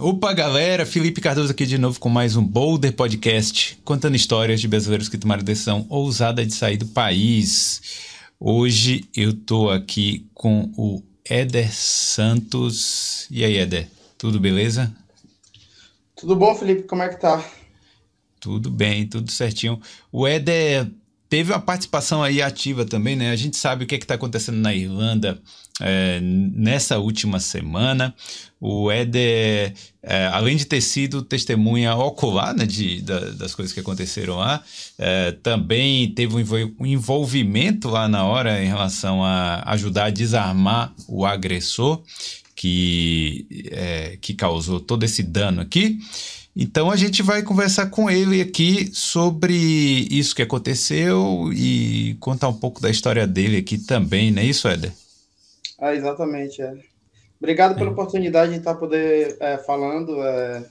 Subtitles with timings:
[0.00, 0.86] Opa, galera!
[0.86, 5.18] Felipe Cardoso aqui de novo com mais um Boulder Podcast, contando histórias de brasileiros que
[5.18, 7.82] tomaram decisão ousada de sair do país.
[8.38, 13.26] Hoje eu tô aqui com o Éder Santos.
[13.28, 13.88] E aí, Éder?
[14.16, 14.94] Tudo beleza?
[16.14, 16.84] Tudo bom, Felipe?
[16.84, 17.44] Como é que tá?
[18.38, 19.80] Tudo bem, tudo certinho.
[20.12, 20.88] O Éder
[21.28, 23.30] teve uma participação aí ativa também, né?
[23.30, 25.40] A gente sabe o que é está acontecendo na Irlanda
[25.80, 28.14] é, nessa última semana.
[28.60, 33.80] O Éder, é, além de ter sido testemunha ocular né, de, da, das coisas que
[33.80, 34.62] aconteceram lá,
[34.98, 36.34] é, também teve
[36.78, 42.02] um envolvimento lá na hora em relação a ajudar a desarmar o agressor
[42.56, 45.98] que, é, que causou todo esse dano aqui.
[46.60, 49.54] Então a gente vai conversar com ele aqui sobre
[50.10, 54.66] isso que aconteceu e contar um pouco da história dele aqui também, não é isso,
[54.66, 54.92] Éder?
[55.78, 56.60] Ah, exatamente.
[56.60, 56.74] É.
[57.38, 57.92] Obrigado pela é.
[57.92, 60.20] oportunidade de estar poder é, falando.
[60.20, 60.64] É,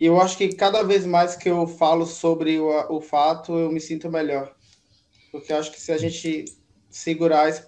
[0.00, 3.70] e eu acho que cada vez mais que eu falo sobre o, o fato, eu
[3.70, 4.50] me sinto melhor.
[5.30, 6.46] Porque acho que se a gente
[6.88, 7.62] segurar isso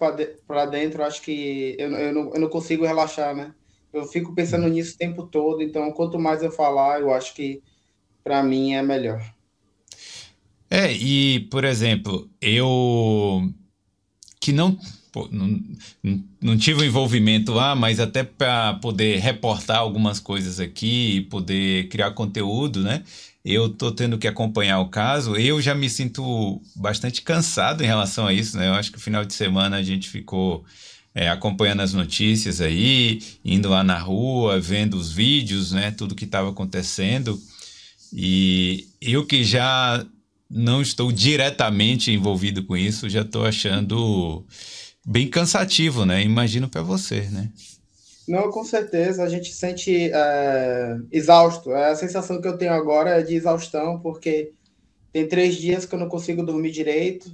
[0.47, 3.53] para dentro, acho que eu, eu, não, eu não consigo relaxar, né?
[3.95, 7.61] Eu fico pensando nisso o tempo todo, então quanto mais eu falar, eu acho que
[8.23, 9.23] para mim é melhor.
[10.69, 13.49] É, e por exemplo, eu
[14.39, 14.77] que não,
[15.13, 15.59] pô, não,
[16.41, 21.87] não tive um envolvimento lá, mas até para poder reportar algumas coisas aqui e poder
[21.87, 23.01] criar conteúdo, né?
[23.43, 25.35] Eu tô tendo que acompanhar o caso.
[25.35, 28.67] Eu já me sinto bastante cansado em relação a isso, né?
[28.67, 30.65] Eu acho que o final de semana a gente ficou
[31.15, 36.25] é, acompanhando as notícias aí, indo lá na rua, vendo os vídeos, né, tudo que
[36.25, 37.39] estava acontecendo.
[38.11, 40.05] E eu que já
[40.49, 44.45] não estou diretamente envolvido com isso, já estou achando
[45.05, 46.21] bem cansativo, né?
[46.21, 47.49] Imagino para você, né?
[48.27, 51.71] Não, com certeza, a gente sente é, exausto.
[51.71, 54.51] A sensação que eu tenho agora é de exaustão, porque
[55.13, 57.31] tem três dias que eu não consigo dormir direito,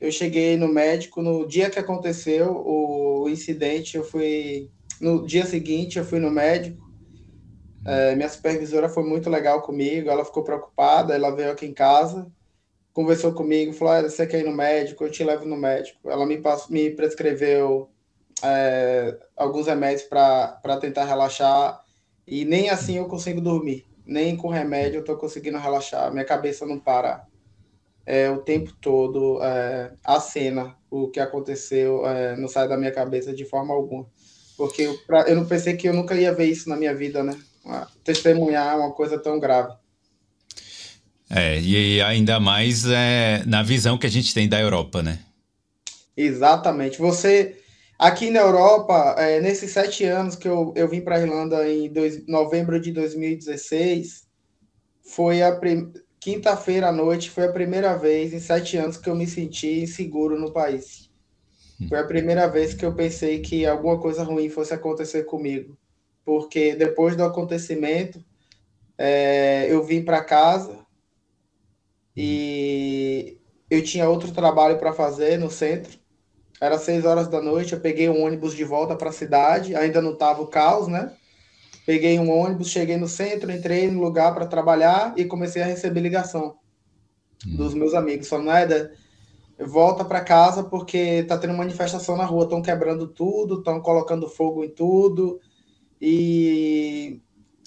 [0.00, 3.96] eu cheguei no médico no dia que aconteceu o incidente.
[3.96, 6.86] Eu fui no dia seguinte, eu fui no médico.
[7.84, 10.08] É, minha supervisora foi muito legal comigo.
[10.08, 11.14] Ela ficou preocupada.
[11.14, 12.30] Ela veio aqui em casa,
[12.92, 15.04] conversou comigo, falou: ah, "Você quer ir no médico?
[15.04, 17.90] Eu te levo no médico." Ela me passou, me prescreveu
[18.42, 21.82] é, alguns remédios para tentar relaxar
[22.26, 23.84] e nem assim eu consigo dormir.
[24.06, 26.12] Nem com remédio eu estou conseguindo relaxar.
[26.12, 27.26] Minha cabeça não para
[28.08, 32.90] é, o tempo todo é, a cena, o que aconteceu, é, não sai da minha
[32.90, 34.06] cabeça de forma alguma.
[34.56, 37.22] Porque eu, pra, eu não pensei que eu nunca ia ver isso na minha vida,
[37.22, 37.38] né?
[38.02, 39.74] Testemunhar uma coisa tão grave.
[41.28, 45.18] É, e ainda mais é, na visão que a gente tem da Europa, né?
[46.16, 46.98] Exatamente.
[46.98, 47.58] Você,
[47.98, 51.92] aqui na Europa, é, nesses sete anos que eu, eu vim para a Irlanda em
[51.92, 54.26] dois, novembro de 2016,
[55.02, 59.14] foi a primeira quinta-feira à noite foi a primeira vez em sete anos que eu
[59.14, 61.08] me senti inseguro no país.
[61.88, 65.78] Foi a primeira vez que eu pensei que alguma coisa ruim fosse acontecer comigo.
[66.24, 68.22] Porque depois do acontecimento,
[68.96, 70.78] é, eu vim para casa
[72.16, 73.38] e
[73.70, 75.98] eu tinha outro trabalho para fazer no centro.
[76.60, 80.02] Era seis horas da noite, eu peguei um ônibus de volta para a cidade, ainda
[80.02, 81.16] não estava o caos, né?
[81.88, 86.00] Peguei um ônibus, cheguei no centro, entrei no lugar para trabalhar e comecei a receber
[86.00, 86.58] ligação
[87.46, 87.56] hum.
[87.56, 88.28] dos meus amigos.
[88.28, 88.92] Falando, Eda,
[89.58, 94.62] volta para casa porque tá tendo manifestação na rua, estão quebrando tudo, estão colocando fogo
[94.62, 95.40] em tudo.
[95.98, 97.22] E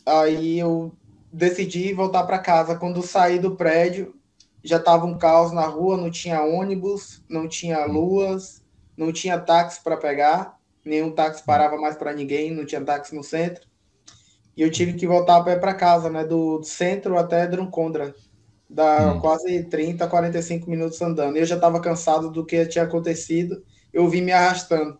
[0.05, 0.91] aí eu
[1.33, 2.75] decidi voltar para casa.
[2.75, 4.13] Quando saí do prédio,
[4.63, 7.91] já estava um caos na rua, não tinha ônibus, não tinha hum.
[7.91, 8.63] luas,
[8.95, 13.23] não tinha táxi para pegar, nenhum táxi parava mais para ninguém, não tinha táxi no
[13.23, 13.70] centro.
[14.55, 16.23] E eu tive que voltar a pé para casa, né?
[16.23, 18.13] Do centro até Drumcondra.
[18.69, 19.19] Dá hum.
[19.19, 21.37] quase 30, 45 minutos andando.
[21.37, 23.63] Eu já estava cansado do que tinha acontecido.
[23.91, 24.97] Eu vim me arrastando.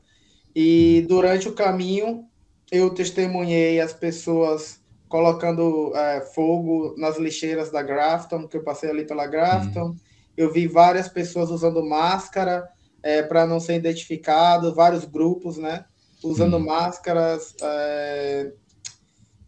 [0.56, 2.25] E durante o caminho,
[2.72, 9.06] eu testemunhei as pessoas colocando é, fogo nas lixeiras da Grafton, que eu passei ali
[9.06, 9.89] pela Grafton.
[9.89, 9.95] Hum.
[10.38, 12.68] Eu vi várias pessoas usando máscara
[13.03, 15.86] é, para não ser identificado, vários grupos, né?
[16.24, 16.65] Usando hum.
[16.65, 17.53] máscaras.
[17.62, 18.53] É,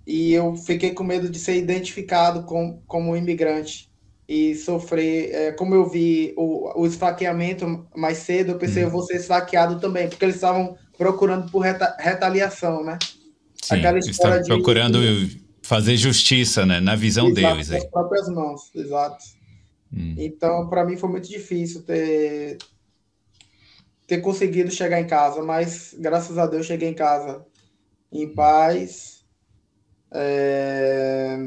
[0.06, 3.90] e eu fiquei com medo de ser identificado com, como imigrante
[4.28, 5.34] e sofrer.
[5.34, 8.88] É, como eu vi o, o esfaqueamento mais cedo, eu pensei, hum.
[8.88, 13.00] eu vou ser esfaqueado também, porque eles estavam procurando por reta, retaliação, né?
[13.62, 15.00] Sim, Aquela estavam de, procurando
[15.62, 16.82] fazer justiça, né?
[16.82, 17.70] Na visão exato, deles.
[17.70, 19.24] Com as próprias mãos, exato.
[19.94, 20.16] Hum.
[20.18, 22.58] Então, para mim foi muito difícil ter,
[24.06, 27.46] ter conseguido chegar em casa, mas graças a Deus cheguei em casa
[28.12, 29.13] em paz
[30.14, 31.38] É,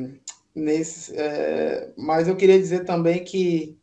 [0.55, 3.79] nesse, é, mas eu queria dizer também que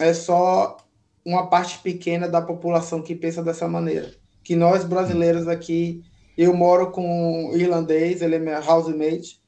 [0.00, 0.76] é só
[1.24, 4.12] uma parte pequena da população que pensa dessa maneira.
[4.42, 6.02] Que nós brasileiros aqui,
[6.36, 9.40] eu moro com um irlandês, ele é meu housemate,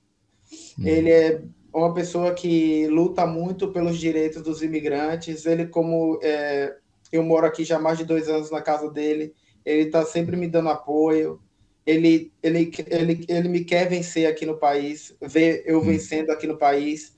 [0.79, 0.87] hum.
[0.87, 1.43] ele é
[1.75, 5.45] uma pessoa que luta muito pelos direitos dos imigrantes.
[5.45, 6.77] Ele, como é,
[7.13, 9.35] eu moro aqui já há mais de dois anos na casa dele,
[9.65, 11.41] ele está sempre me dando apoio.
[11.87, 15.83] Ele, ele, ele, ele me quer vencer aqui no país, ver eu hum.
[15.83, 17.17] vencendo aqui no país,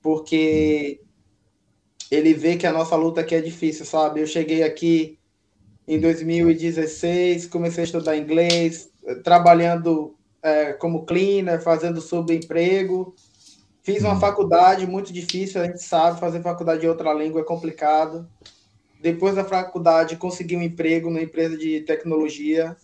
[0.00, 1.00] porque
[2.10, 4.20] ele vê que a nossa luta aqui é difícil, sabe?
[4.20, 5.18] Eu cheguei aqui
[5.86, 8.90] em 2016, comecei a estudar inglês,
[9.22, 13.14] trabalhando é, como cleaner, fazendo subemprego.
[13.82, 14.20] Fiz uma uhum.
[14.20, 18.28] faculdade muito difícil, a gente sabe, fazer faculdade de outra língua é complicado.
[19.00, 22.76] Depois da faculdade, consegui um emprego na empresa de tecnologia,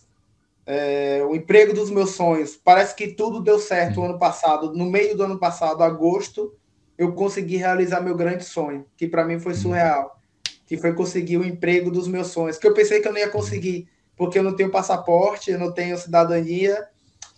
[0.65, 2.55] é, o emprego dos meus sonhos.
[2.55, 4.73] Parece que tudo deu certo o ano passado.
[4.73, 6.53] No meio do ano passado, agosto,
[6.97, 10.19] eu consegui realizar meu grande sonho, que para mim foi surreal,
[10.65, 13.29] que foi conseguir o emprego dos meus sonhos, que eu pensei que eu não ia
[13.29, 16.87] conseguir, porque eu não tenho passaporte, eu não tenho cidadania,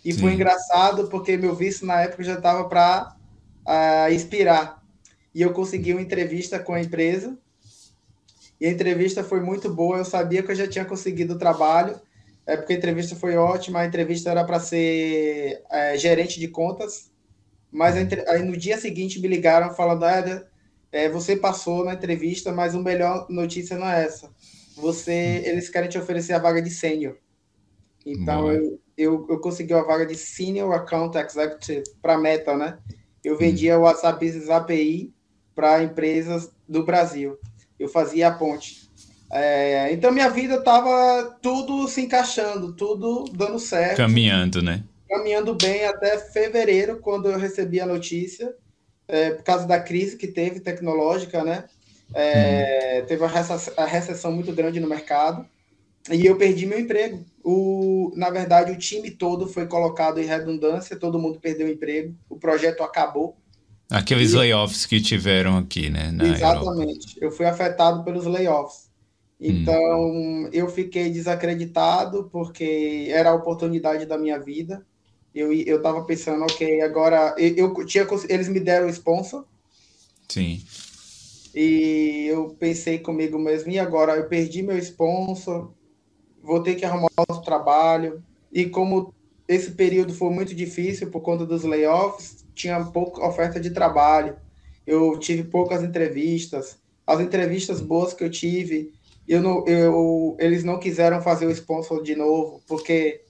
[0.04, 0.20] e Sim.
[0.20, 3.16] foi engraçado porque meu visto na época já estava para
[3.66, 4.84] uh, ah, expirar,
[5.34, 7.38] e eu consegui uma entrevista com a empresa,
[8.60, 12.00] e a entrevista foi muito boa, eu sabia que eu já tinha conseguido o trabalho,
[12.46, 17.12] é porque a entrevista foi ótima, a entrevista era para ser é, gerente de contas,
[17.72, 20.46] mas aí no dia seguinte me ligaram falando, ah,
[20.92, 24.30] é, você passou na entrevista, mas a melhor notícia não é essa.
[24.78, 25.50] Você, hum.
[25.50, 27.18] eles querem te oferecer a vaga de sênior.
[28.06, 32.78] Então eu, eu, eu, consegui a vaga de Senior Account Executive para Meta, né?
[33.24, 35.12] Eu vendia o WhatsApp Business API
[35.56, 37.38] para empresas do Brasil.
[37.80, 38.85] Eu fazia a ponte.
[39.32, 43.98] É, então minha vida estava tudo se encaixando, tudo dando certo.
[43.98, 44.84] Caminhando, né?
[45.16, 48.54] caminhando bem até fevereiro, quando eu recebi a notícia,
[49.08, 51.66] é, por causa da crise que teve tecnológica, né?
[52.14, 53.08] É, uhum.
[53.08, 53.24] Teve
[53.78, 55.46] a recessão muito grande no mercado
[56.12, 57.26] e eu perdi meu emprego.
[57.44, 62.16] O, na verdade, o time todo foi colocado em redundância, todo mundo perdeu o emprego,
[62.30, 63.38] o projeto acabou.
[63.90, 66.12] Aqueles e, layoffs que tiveram aqui, né?
[66.22, 67.18] exatamente.
[67.18, 67.20] Europa.
[67.22, 68.85] Eu fui afetado pelos layoffs.
[69.40, 70.50] Então, hum.
[70.54, 74.86] eu fiquei desacreditado porque era a oportunidade da minha vida
[75.36, 79.46] eu eu tava pensando, ok, agora eu, eu tinha eles me deram o sponsor.
[80.30, 80.64] Sim.
[81.54, 85.74] E eu pensei comigo mesmo, e agora eu perdi meu sponsor,
[86.42, 88.24] vou ter que arrumar outro trabalho.
[88.52, 89.14] E como
[89.48, 94.38] esse período foi muito difícil por conta dos layoffs, tinha pouca oferta de trabalho.
[94.88, 96.78] Eu tive poucas entrevistas.
[97.06, 98.94] As entrevistas boas que eu tive,
[99.28, 103.22] eu não, eu, eles não quiseram fazer o sponsor de novo, porque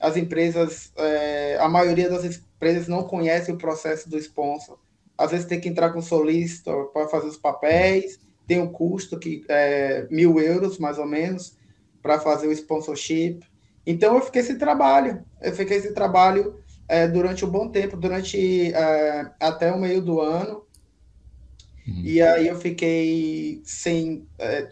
[0.00, 4.78] as empresas, é, a maioria das empresas não conhece o processo do sponsor.
[5.16, 9.44] Às vezes tem que entrar com solicitor para fazer os papéis, tem um custo que
[9.48, 11.56] é mil euros, mais ou menos,
[12.02, 13.40] para fazer o sponsorship.
[13.86, 15.24] Então eu fiquei sem trabalho.
[15.40, 16.56] Eu fiquei sem trabalho
[16.88, 20.64] é, durante um bom tempo, durante é, até o meio do ano.
[21.86, 22.02] Uhum.
[22.04, 24.26] E aí eu fiquei sem.
[24.38, 24.68] É,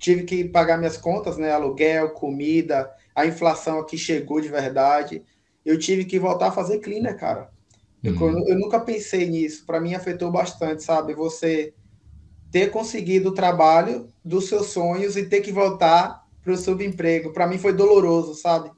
[0.00, 1.52] tive que pagar minhas contas, né?
[1.52, 5.22] Aluguel, comida, a inflação aqui chegou de verdade.
[5.64, 7.50] Eu tive que voltar a fazer cleaner, cara.
[8.02, 8.48] Eu, uhum.
[8.48, 9.64] eu nunca pensei nisso.
[9.66, 11.14] Para mim afetou bastante, sabe?
[11.14, 11.74] Você
[12.50, 17.32] ter conseguido o trabalho dos seus sonhos e ter que voltar para o subemprego.
[17.32, 18.70] Para mim foi doloroso, sabe?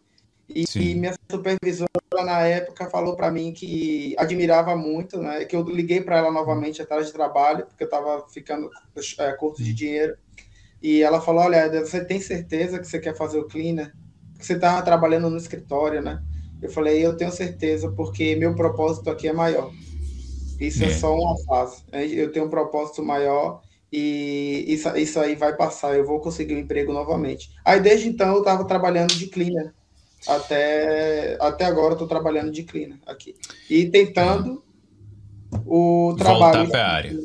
[0.48, 1.88] E, e, minha supervisora
[2.24, 5.44] na época falou para mim que admirava muito, né?
[5.44, 8.68] Que eu liguei para ela novamente atrás de trabalho, porque eu estava ficando
[9.18, 10.16] é, curto de dinheiro.
[10.82, 13.92] E ela falou: Olha, você tem certeza que você quer fazer o cleaner?
[14.44, 16.22] você estava trabalhando no escritório, né?
[16.60, 19.72] Eu falei, eu tenho certeza, porque meu propósito aqui é maior.
[20.60, 21.82] Isso é, é só uma fase.
[21.90, 22.06] Né?
[22.06, 23.62] Eu tenho um propósito maior
[23.92, 27.50] e isso, isso aí vai passar, eu vou conseguir um emprego novamente.
[27.64, 29.74] Aí desde então eu estava trabalhando de cleaner.
[30.26, 33.34] Até, até agora eu estou trabalhando de cleaner aqui.
[33.68, 34.62] E tentando
[35.66, 36.60] o trabalho.
[36.60, 37.18] Voltar para a área.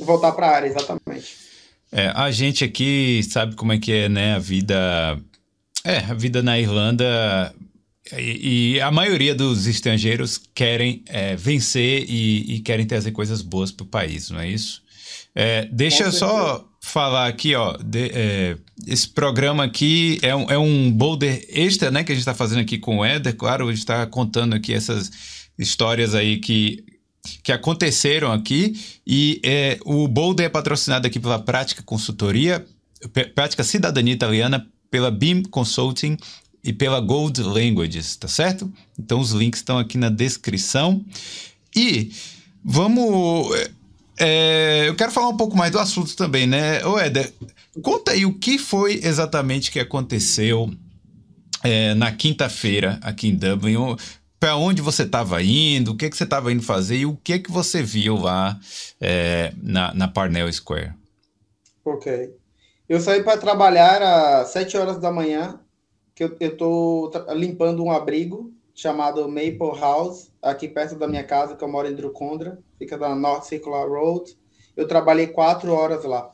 [0.00, 1.47] Voltar para a área, exatamente.
[1.90, 4.34] É, a gente aqui sabe como é que é, né?
[4.34, 5.18] A vida
[5.84, 7.54] é, a vida na Irlanda
[8.16, 13.70] e, e, a maioria dos estrangeiros querem é, vencer e, e, querem trazer coisas boas
[13.70, 14.82] para o país, não é isso?
[15.34, 17.76] É, deixa eu só falar aqui, ó.
[17.76, 22.02] De, é, esse programa aqui é um, é um boulder extra, né?
[22.02, 23.36] Que a gente está fazendo aqui com o Éder.
[23.36, 25.10] Claro, a gente está contando aqui essas
[25.58, 26.84] histórias aí que,
[27.42, 28.78] que aconteceram aqui.
[29.06, 32.64] E é, o boulder é patrocinado aqui pela Prática Consultoria,
[33.34, 36.16] Prática Cidadania Italiana pela BIM Consulting
[36.64, 38.70] e pela Gold Languages, tá certo?
[38.98, 41.04] Então os links estão aqui na descrição.
[41.74, 42.10] E
[42.64, 43.54] vamos.
[44.18, 46.84] É, eu quero falar um pouco mais do assunto também, né?
[46.84, 47.32] Ô, Éder,
[47.82, 50.70] conta aí o que foi exatamente que aconteceu
[51.62, 53.76] é, na quinta-feira aqui em Dublin.
[54.40, 57.40] Para onde você estava indo, o que, que você estava indo fazer e o que,
[57.40, 58.58] que você viu lá
[59.00, 60.94] é, na, na Parnell Square?
[61.84, 62.34] Ok.
[62.88, 65.60] Eu saí para trabalhar às 7 horas da manhã,
[66.14, 71.64] que eu estou limpando um abrigo chamado Maple House, aqui perto da minha casa, que
[71.64, 74.38] eu moro em Drumcondra, fica na North Circular Road.
[74.76, 76.30] Eu trabalhei quatro horas lá.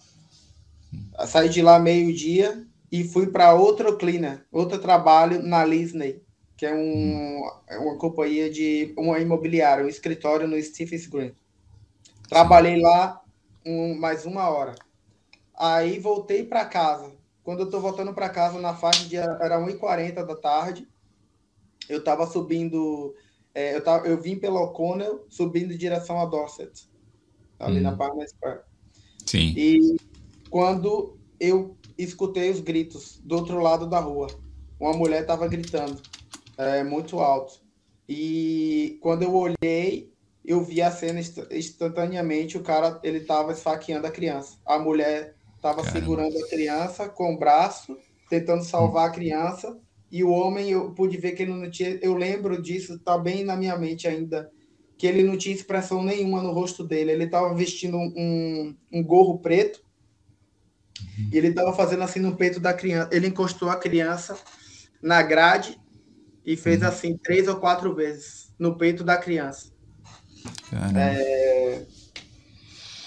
[1.26, 6.22] Saí de lá meio-dia e fui para outro cleaner, outro trabalho na Lisney,
[6.56, 11.34] que é um, é uma companhia de uma imobiliária, um escritório no Stephen's Green.
[12.28, 13.20] Trabalhei lá
[13.66, 14.74] um, mais uma hora.
[15.56, 17.12] Aí voltei para casa.
[17.42, 20.88] Quando eu estou voltando para casa, na faixa de era 1h40 da tarde,
[21.88, 23.14] eu estava subindo,
[23.54, 26.88] é, eu, tava, eu vim pela O'Connell, subindo em direção a Dorset,
[27.58, 27.82] ali hum.
[27.82, 28.60] na Parma Square.
[29.26, 29.52] Sim.
[29.56, 29.96] E
[30.48, 34.28] quando eu escutei os gritos do outro lado da rua,
[34.80, 36.00] uma mulher estava gritando
[36.56, 37.60] é, muito alto.
[38.08, 40.12] E quando eu olhei,
[40.44, 41.20] eu vi a cena
[41.50, 42.56] instantaneamente.
[42.56, 44.58] O cara ele estava esfaqueando a criança.
[44.64, 47.96] A mulher estava segurando a criança com o braço,
[48.28, 49.78] tentando salvar a criança
[50.14, 51.98] e o homem, eu pude ver que ele não tinha.
[52.00, 54.48] Eu lembro disso, tá bem na minha mente ainda,
[54.96, 57.10] que ele não tinha expressão nenhuma no rosto dele.
[57.10, 59.82] Ele estava vestindo um, um gorro preto
[61.18, 61.30] uhum.
[61.32, 63.10] e ele estava fazendo assim no peito da criança.
[63.12, 64.38] Ele encostou a criança
[65.02, 65.80] na grade
[66.44, 66.88] e fez uhum.
[66.88, 69.72] assim três ou quatro vezes no peito da criança.
[70.96, 71.86] É...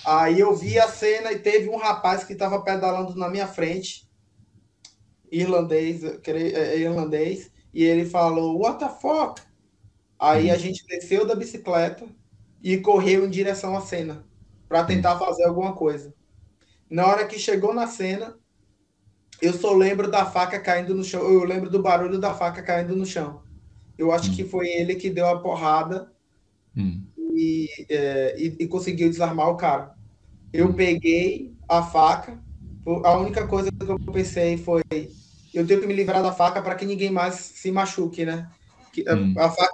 [0.06, 4.08] Aí eu vi a cena e teve um rapaz que estava pedalando na minha frente
[5.32, 9.42] irlandês, é, é irlandês, e ele falou, what the fuck?
[10.18, 10.60] Aí a uhum.
[10.60, 12.06] gente desceu da bicicleta
[12.64, 14.26] e correu em direção à cena
[14.68, 15.20] para tentar uhum.
[15.20, 16.14] fazer alguma coisa.
[16.90, 18.38] Na hora que chegou na cena,
[19.42, 22.96] eu só lembro da faca caindo no chão, eu lembro do barulho da faca caindo
[22.96, 23.42] no chão.
[23.98, 24.50] Eu acho que uhum.
[24.50, 26.12] foi ele que deu a porrada
[27.36, 29.96] e, é, e, e conseguiu desarmar o cara.
[30.54, 32.40] Eu peguei a faca,
[33.04, 34.82] a única coisa que eu pensei foi
[35.54, 38.50] eu tenho que me livrar da faca para que ninguém mais se machuque, né?
[39.08, 39.34] Hum.
[39.38, 39.74] A, faca,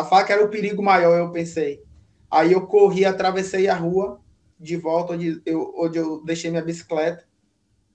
[0.00, 1.82] a faca era o perigo maior, eu pensei.
[2.30, 4.20] Aí eu corri, atravessei a rua
[4.58, 7.27] de volta onde eu, onde eu deixei minha bicicleta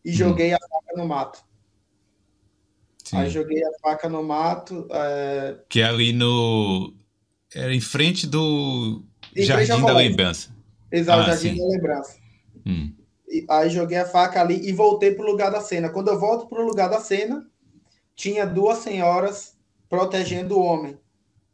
[0.03, 0.13] e hum.
[0.13, 1.43] joguei a faca no mato.
[3.03, 3.17] Sim.
[3.17, 4.87] Aí joguei a faca no mato.
[4.91, 5.57] É...
[5.69, 6.93] Que é ali no.
[7.53, 9.03] Era em frente do
[9.35, 10.49] em Jardim frente da Lembrança.
[10.91, 11.57] Exato, ah, Jardim sim.
[11.57, 12.17] da Lembrança.
[12.65, 12.93] Hum
[13.49, 15.89] aí joguei a faca ali e voltei para o lugar da cena.
[15.89, 17.45] Quando eu volto para o lugar da cena,
[18.15, 19.57] tinha duas senhoras
[19.89, 20.97] protegendo o homem,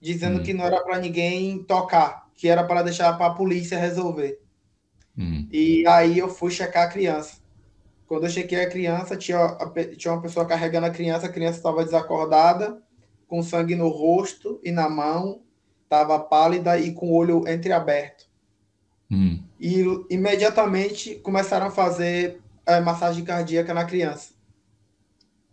[0.01, 0.43] dizendo hum.
[0.43, 4.39] que não era para ninguém tocar, que era para deixar para a polícia resolver.
[5.17, 5.47] Hum.
[5.51, 7.37] E aí eu fui checar a criança.
[8.09, 9.55] Quando eu chequei a criança, tinha,
[9.95, 12.81] tinha uma pessoa carregando a criança, a criança estava desacordada,
[13.27, 15.43] com sangue no rosto e na mão,
[15.83, 18.25] estava pálida e com o olho entreaberto.
[19.11, 19.43] Hum.
[19.59, 24.33] E imediatamente começaram a fazer é, massagem cardíaca na criança.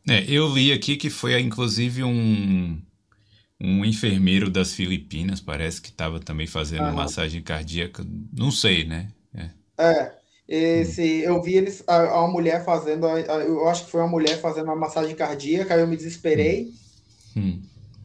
[0.09, 2.81] É, eu li aqui que foi inclusive um,
[3.61, 6.95] um enfermeiro das Filipinas, parece que estava também fazendo uhum.
[6.95, 8.03] massagem cardíaca.
[8.33, 9.09] Não sei, né?
[9.35, 9.51] É.
[9.77, 14.01] é esse, eu vi eles, a, a, mulher fazendo, a, a, eu acho que foi
[14.01, 16.71] uma mulher fazendo uma massagem cardíaca, aí eu me desesperei.
[17.37, 17.41] Hum.
[17.41, 17.63] hum.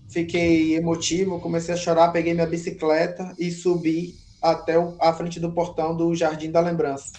[0.10, 5.54] Fiquei emotivo, comecei a chorar, peguei minha bicicleta e subi até o, a frente do
[5.54, 7.14] portão do Jardim da Lembrança.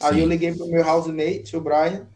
[0.00, 0.20] Aí Sim.
[0.20, 2.06] eu liguei pro meu housemate, o Brian.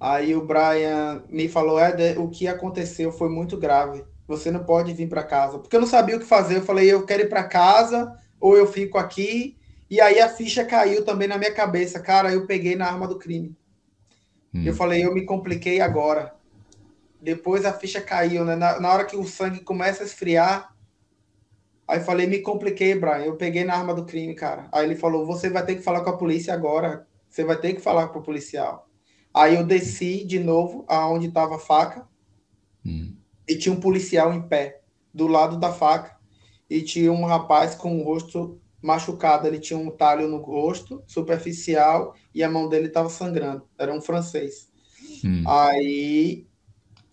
[0.00, 4.02] Aí o Brian me falou: Éder, o que aconteceu foi muito grave.
[4.26, 5.58] Você não pode vir para casa.
[5.58, 6.56] Porque eu não sabia o que fazer.
[6.56, 9.59] Eu falei: eu quero ir para casa ou eu fico aqui.
[9.90, 12.00] E aí a ficha caiu também na minha cabeça.
[12.00, 13.56] Cara, eu peguei na arma do crime.
[14.54, 14.64] Hum.
[14.64, 16.34] Eu falei: eu me compliquei agora.
[17.20, 18.54] Depois a ficha caiu, né?
[18.54, 20.74] Na, na hora que o sangue começa a esfriar,
[21.90, 23.24] Aí falei, me compliquei, Brian.
[23.24, 24.68] Eu peguei na arma do crime, cara.
[24.70, 27.04] Aí ele falou, você vai ter que falar com a polícia agora.
[27.28, 28.88] Você vai ter que falar com o policial.
[29.34, 32.06] Aí eu desci de novo aonde estava a faca.
[32.86, 33.16] Hum.
[33.48, 34.82] E tinha um policial em pé,
[35.12, 36.16] do lado da faca.
[36.68, 39.46] E tinha um rapaz com o rosto machucado.
[39.46, 43.68] Ele tinha um talho no rosto, superficial, e a mão dele estava sangrando.
[43.78, 44.68] Era um francês.
[45.24, 45.44] Hum.
[45.46, 46.46] Aí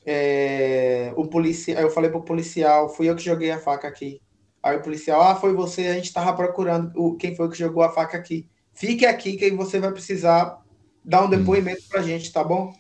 [0.05, 4.21] é, o policial, eu falei pro policial, fui eu que joguei a faca aqui.
[4.63, 7.83] Aí o policial, ah, foi você, a gente estava procurando o, quem foi que jogou
[7.83, 8.49] a faca aqui.
[8.73, 10.61] Fique aqui que você vai precisar
[11.03, 12.73] dar um depoimento para a gente, tá bom?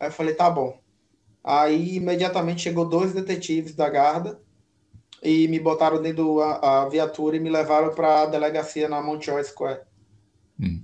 [0.00, 0.78] Aí eu falei, tá bom.
[1.42, 4.40] Aí imediatamente chegou dois detetives da Garda
[5.24, 9.80] e me botaram dentro da viatura e me levaram para a delegacia na Montreal Square.
[10.60, 10.80] Hum.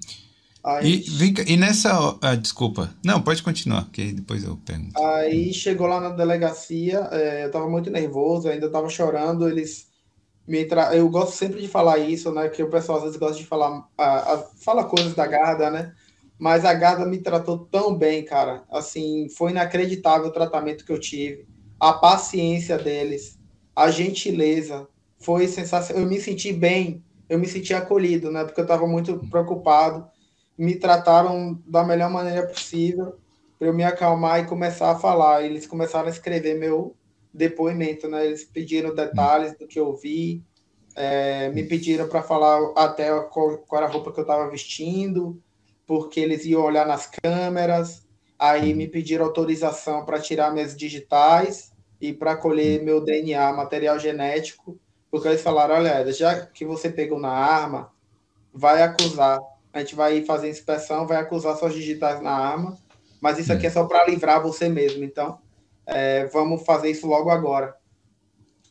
[0.63, 2.19] Aí, e, e nessa.
[2.21, 2.95] Ah, desculpa.
[3.05, 5.01] Não, pode continuar, que depois eu pergunto.
[5.03, 9.49] Aí chegou lá na delegacia, é, eu estava muito nervoso, ainda estava chorando.
[9.49, 9.89] Eles
[10.47, 10.95] me tra...
[10.95, 12.49] Eu gosto sempre de falar isso, né?
[12.49, 13.87] Que o pessoal às vezes gosta de falar.
[13.97, 15.93] A, a, fala coisas da Garda, né?
[16.39, 18.65] Mas a Garda me tratou tão bem, cara.
[18.71, 21.47] Assim, foi inacreditável o tratamento que eu tive,
[21.79, 23.39] a paciência deles,
[23.75, 24.89] a gentileza.
[25.19, 26.03] Foi sensacional.
[26.03, 28.45] Eu me senti bem, eu me senti acolhido, né?
[28.45, 30.09] Porque eu estava muito preocupado
[30.61, 33.17] me trataram da melhor maneira possível
[33.59, 35.43] para eu me acalmar e começar a falar.
[35.43, 36.95] Eles começaram a escrever meu
[37.33, 38.27] depoimento, né?
[38.27, 40.45] Eles pediram detalhes do que eu vi,
[40.95, 45.43] é, me pediram para falar até qual, qual, era a roupa que eu estava vestindo,
[45.87, 48.07] porque eles iam olhar nas câmeras.
[48.39, 51.70] Aí me pediram autorização para tirar minhas digitais
[52.01, 54.79] e para colher meu DNA, material genético,
[55.11, 57.93] porque eles falaram: olha, já que você pegou na arma,
[58.53, 59.41] vai acusar
[59.73, 62.77] a gente vai fazer inspeção, vai acusar suas digitais na arma,
[63.21, 65.05] mas isso aqui é só para livrar você mesmo.
[65.05, 65.39] Então,
[65.87, 67.77] é, vamos fazer isso logo agora.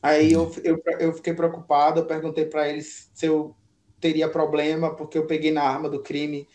[0.02, 3.56] Aí eu, eu, eu fiquei preocupado, eu perguntei para eles se eu
[4.00, 6.48] teria problema, porque eu peguei na arma do crime.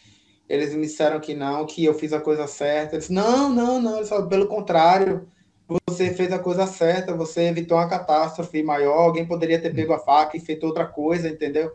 [0.46, 2.96] Eles me disseram que não, que eu fiz a coisa certa.
[2.96, 3.96] Eles não, não, não.
[3.96, 5.26] Eles falaram, pelo contrário,
[5.66, 9.98] você fez a coisa certa, você evitou uma catástrofe maior, alguém poderia ter pego a
[9.98, 11.72] faca e feito outra coisa, entendeu?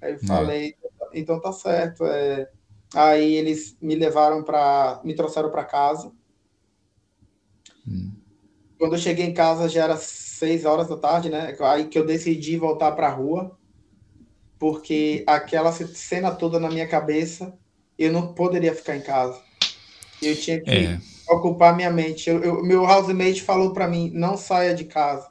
[0.00, 0.76] Aí eu falei,
[1.12, 2.04] então tá certo.
[2.04, 2.48] É...
[2.94, 6.12] Aí eles me levaram para, me trouxeram para casa.
[7.86, 8.12] Hum.
[8.78, 11.56] Quando eu cheguei em casa já era seis horas da tarde, né?
[11.60, 13.58] Aí que eu decidi voltar para a rua,
[14.58, 17.52] porque aquela cena toda na minha cabeça,
[17.98, 19.40] eu não poderia ficar em casa.
[20.22, 21.00] Eu tinha que é.
[21.28, 22.28] Ocupar minha mente.
[22.28, 25.28] Eu, eu, meu housemate falou para mim: não saia de casa,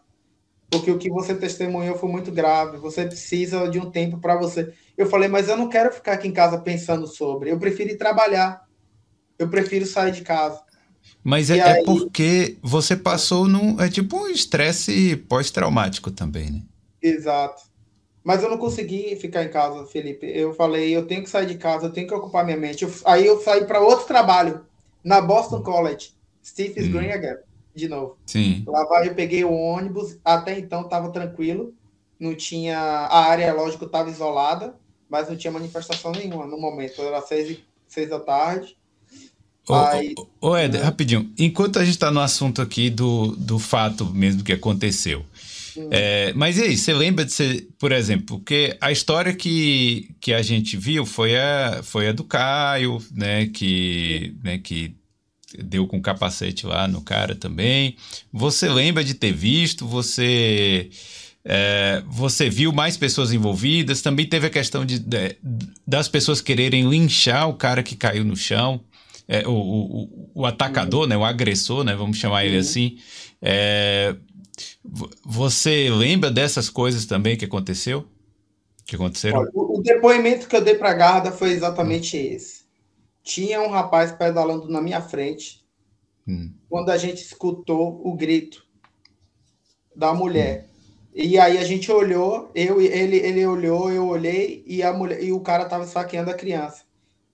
[0.69, 2.77] porque o que você testemunhou foi muito grave.
[2.77, 4.73] Você precisa de um tempo para você.
[4.97, 7.51] Eu falei, mas eu não quero ficar aqui em casa pensando sobre.
[7.51, 8.65] Eu prefiro ir trabalhar.
[9.37, 10.61] Eu prefiro sair de casa.
[11.23, 11.81] Mas é, é aí...
[11.81, 13.79] é, porque você passou num.
[13.79, 16.61] É tipo um estresse pós-traumático também, né?
[17.01, 17.61] Exato.
[18.23, 20.25] Mas eu não consegui ficar em casa, Felipe.
[20.25, 22.83] Eu falei, eu tenho que sair de casa, eu tenho que ocupar minha mente.
[22.83, 24.65] Eu, aí eu saí para outro trabalho,
[25.03, 26.11] na Boston College,
[26.43, 26.91] Stephen hum.
[26.91, 27.37] Green again,
[27.75, 28.17] de novo.
[28.25, 28.63] Sim.
[28.67, 31.73] Lá vai, eu peguei o ônibus, até então estava tranquilo,
[32.19, 32.77] não tinha.
[32.79, 34.75] A área, lógico, estava isolada
[35.09, 37.01] mas não tinha manifestação nenhuma no momento.
[37.01, 37.57] Era seis,
[37.87, 38.75] seis da tarde.
[39.67, 41.31] Ô, Aí, ô, ô Ed, rapidinho.
[41.37, 45.25] Enquanto a gente está no assunto aqui do, do fato mesmo que aconteceu.
[45.91, 50.33] É, mas e aí, você lembra de ser, por exemplo, porque a história que, que
[50.33, 53.47] a gente viu foi a, foi a do Caio, né?
[53.47, 54.95] Que, né, que
[55.63, 57.95] deu com capacete lá no cara também.
[58.31, 59.87] Você lembra de ter visto?
[59.87, 60.89] Você
[61.49, 65.37] é, você viu mais pessoas envolvidas, também teve a questão de, de,
[65.87, 68.81] das pessoas quererem linchar o cara que caiu no chão,
[69.29, 71.07] é, o, o, o, atacador, uhum.
[71.07, 72.49] né, o agressor, né, vamos chamar uhum.
[72.49, 72.97] ele assim.
[73.41, 74.13] É,
[75.23, 78.07] você lembra dessas coisas também que aconteceu?
[78.85, 79.39] Que aconteceram?
[79.39, 82.35] Olha, o, o, depoimento que eu dei para a Garda foi exatamente hum.
[82.35, 82.61] esse.
[83.23, 85.65] Tinha um rapaz pedalando na minha frente
[86.27, 86.51] hum.
[86.69, 88.65] quando a gente escutou o grito
[89.95, 90.63] da mulher.
[90.63, 90.77] Hum.
[91.13, 95.31] E aí a gente olhou, eu ele ele olhou, eu olhei e a mulher e
[95.31, 96.83] o cara tava esfaqueando a criança.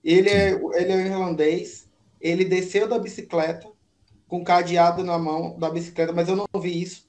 [0.02, 1.88] Ele é, ele é irlandês,
[2.20, 3.68] ele desceu da bicicleta
[4.26, 7.06] com cadeado na mão da bicicleta, mas eu não vi isso.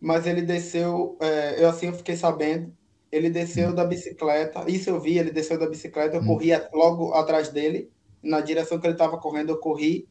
[0.00, 2.72] Mas ele desceu, é, eu assim eu fiquei sabendo.
[3.12, 3.74] Ele desceu hum.
[3.74, 6.26] da bicicleta, isso eu vi, ele desceu da bicicleta, eu hum.
[6.26, 7.90] corri logo atrás dele,
[8.22, 10.08] na direção que ele estava correndo, eu corri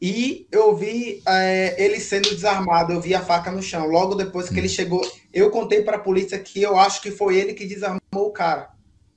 [0.00, 3.86] e eu vi é, ele sendo desarmado, eu vi a faca no chão.
[3.86, 4.70] Logo depois que ele hum.
[4.70, 8.32] chegou, eu contei para a polícia que eu acho que foi ele que desarmou o
[8.32, 8.70] cara.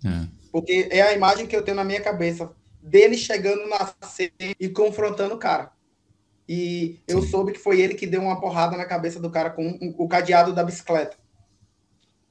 [0.04, 0.28] É.
[0.52, 4.68] Porque é a imagem que eu tenho na minha cabeça dele chegando na cena e
[4.68, 5.72] confrontando o cara.
[6.48, 7.28] E eu Sim.
[7.30, 10.54] soube que foi ele que deu uma porrada na cabeça do cara com o cadeado
[10.54, 11.18] da bicicleta.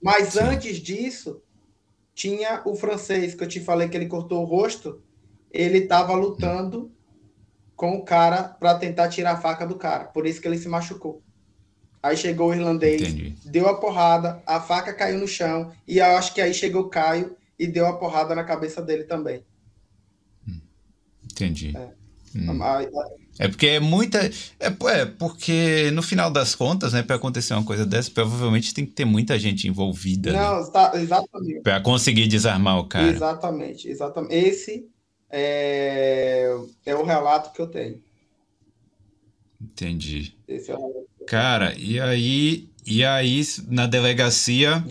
[0.03, 0.41] Mas Sim.
[0.41, 1.43] antes disso,
[2.15, 5.03] tinha o francês que eu te falei que ele cortou o rosto.
[5.51, 6.93] Ele estava lutando
[7.75, 10.05] com o cara para tentar tirar a faca do cara.
[10.05, 11.23] Por isso que ele se machucou.
[12.03, 13.37] Aí chegou o irlandês, Entendi.
[13.45, 16.89] deu a porrada, a faca caiu no chão, e eu acho que aí chegou o
[16.89, 19.45] Caio e deu a porrada na cabeça dele também.
[20.49, 20.61] Hum.
[21.25, 21.73] Entendi.
[21.77, 21.93] É.
[22.37, 22.51] Hum.
[23.39, 24.19] É porque é muita.
[24.61, 28.85] É, é, porque no final das contas, né, para acontecer uma coisa dessa, provavelmente tem
[28.85, 30.33] que ter muita gente envolvida.
[30.33, 30.39] Né?
[30.39, 30.71] Não, né?
[30.71, 31.61] tá, exatamente.
[31.61, 33.09] Para conseguir desarmar o cara.
[33.09, 34.35] Exatamente, exatamente.
[34.35, 34.87] Esse
[35.31, 38.01] é, é o relato que eu tenho.
[39.61, 40.37] Entendi.
[40.47, 40.59] É
[41.27, 44.85] Cara, e aí, e aí na delegacia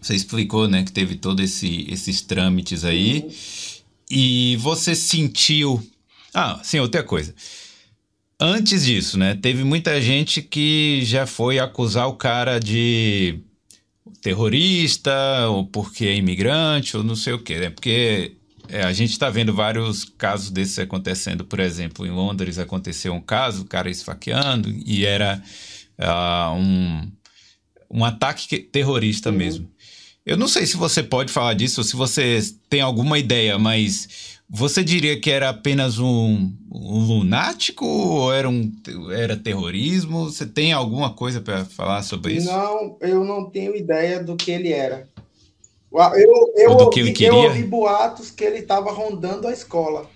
[0.00, 3.22] você explicou, né, que teve todos esse, esses trâmites aí.
[3.22, 3.30] Uhum.
[4.10, 5.82] E você sentiu.
[6.34, 7.34] Ah, sim, outra coisa.
[8.38, 13.38] Antes disso, né, teve muita gente que já foi acusar o cara de
[14.22, 17.70] terrorista, ou porque é imigrante, ou não sei o quê, né?
[17.70, 18.32] Porque
[18.68, 21.44] é, a gente está vendo vários casos desses acontecendo.
[21.44, 25.42] Por exemplo, em Londres aconteceu um caso, o cara esfaqueando, e era
[25.98, 27.10] uh, um,
[27.90, 29.36] um ataque terrorista uhum.
[29.36, 29.70] mesmo.
[30.24, 34.29] Eu não sei se você pode falar disso, ou se você tem alguma ideia, mas
[34.52, 38.72] você diria que era apenas um, um lunático ou era, um,
[39.12, 40.24] era terrorismo?
[40.24, 42.50] Você tem alguma coisa para falar sobre isso?
[42.50, 45.08] Não, eu não tenho ideia do que ele era.
[45.92, 50.10] Eu, eu, ouvi, eu ouvi boatos que ele estava rondando a escola.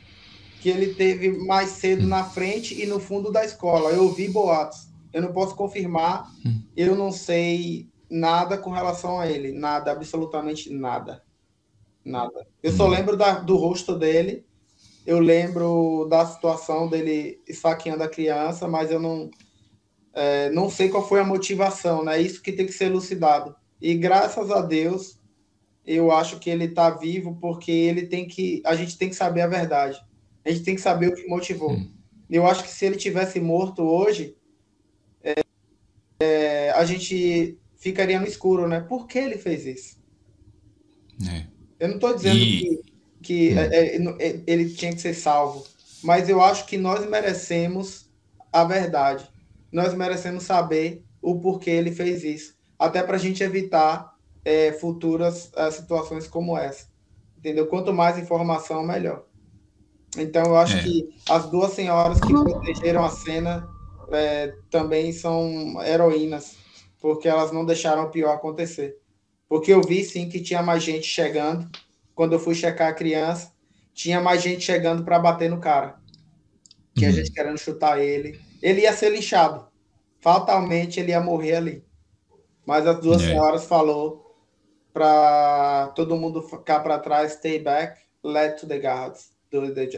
[0.61, 2.09] Que ele teve mais cedo hum.
[2.09, 3.91] na frente e no fundo da escola.
[3.91, 4.89] Eu ouvi boatos.
[5.13, 6.29] Eu não posso confirmar.
[6.45, 6.61] Hum.
[6.77, 9.53] Eu não sei nada com relação a ele.
[9.53, 11.23] Nada, absolutamente nada.
[12.05, 12.47] Nada.
[12.63, 14.45] Eu só lembro da, do rosto dele.
[15.07, 19.31] Eu lembro da situação dele esfaqueando a criança, mas eu não,
[20.13, 22.21] é, não sei qual foi a motivação, né?
[22.21, 23.55] Isso que tem que ser elucidado.
[23.81, 25.19] E graças a Deus,
[25.85, 28.63] eu acho que ele está vivo porque ele tem que.
[28.65, 29.99] A gente tem que saber a verdade.
[30.45, 31.73] A gente tem que saber o que motivou.
[31.73, 31.93] Hum.
[32.29, 34.37] Eu acho que se ele tivesse morto hoje,
[35.23, 35.43] é,
[36.21, 38.81] é, a gente ficaria no escuro, né?
[38.81, 39.99] Por que ele fez isso?
[41.29, 41.54] É.
[41.79, 42.61] Eu não estou dizendo e...
[42.61, 42.83] que,
[43.23, 43.59] que hum.
[43.59, 45.65] É, é, é, ele tinha que ser salvo,
[46.03, 48.11] mas eu acho que nós merecemos
[48.53, 49.29] a verdade.
[49.73, 52.55] Nós merecemos saber o porquê ele fez isso.
[52.79, 56.87] Até para a gente evitar é, futuras é, situações como essa.
[57.39, 57.67] Entendeu?
[57.67, 59.25] Quanto mais informação, melhor.
[60.17, 60.83] Então, eu acho é.
[60.83, 63.69] que as duas senhoras que protegeram a cena
[64.13, 66.57] é, também são heroínas,
[67.01, 68.97] porque elas não deixaram o pior acontecer.
[69.49, 71.69] Porque eu vi sim que tinha mais gente chegando.
[72.15, 73.53] Quando eu fui checar a criança,
[73.93, 75.99] tinha mais gente chegando para bater no cara.
[76.95, 77.17] Tinha uhum.
[77.17, 78.41] gente querendo chutar ele.
[78.63, 79.67] Ele ia ser linchado.
[80.21, 81.85] Fatalmente ele ia morrer ali.
[82.65, 83.27] Mas as duas é.
[83.27, 84.25] senhoras falou
[84.93, 89.89] para todo mundo ficar para trás, stay back, let to the guards do the,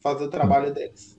[0.00, 1.18] fazer o trabalho deles.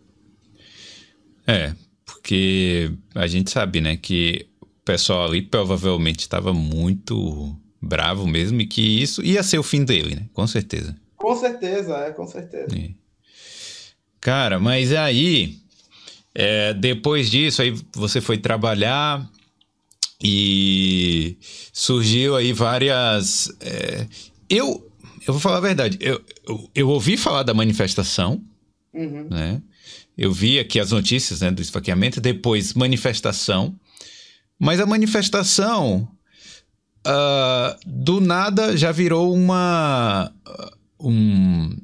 [1.46, 1.74] É,
[2.06, 4.50] porque a gente sabe, né, que
[4.88, 10.16] pessoal ali provavelmente estava muito bravo mesmo e que isso ia ser o fim dele,
[10.16, 10.26] né?
[10.34, 10.96] Com certeza.
[11.16, 12.76] Com certeza, é, com certeza.
[12.76, 12.90] É.
[14.22, 15.58] Cara, mas aí,
[16.34, 19.30] é, depois disso, aí você foi trabalhar,
[20.24, 21.38] e
[21.72, 23.52] surgiu aí várias.
[23.62, 24.08] É,
[24.50, 24.90] eu,
[25.28, 28.42] eu vou falar a verdade, eu, eu, eu ouvi falar da manifestação,
[28.94, 29.28] uhum.
[29.30, 29.62] né?
[30.18, 33.80] Eu vi aqui as notícias né, do esfaqueamento, depois manifestação,
[34.60, 36.08] mas a manifestação
[37.06, 40.32] uh, do nada já virou uma.
[41.00, 41.76] Um,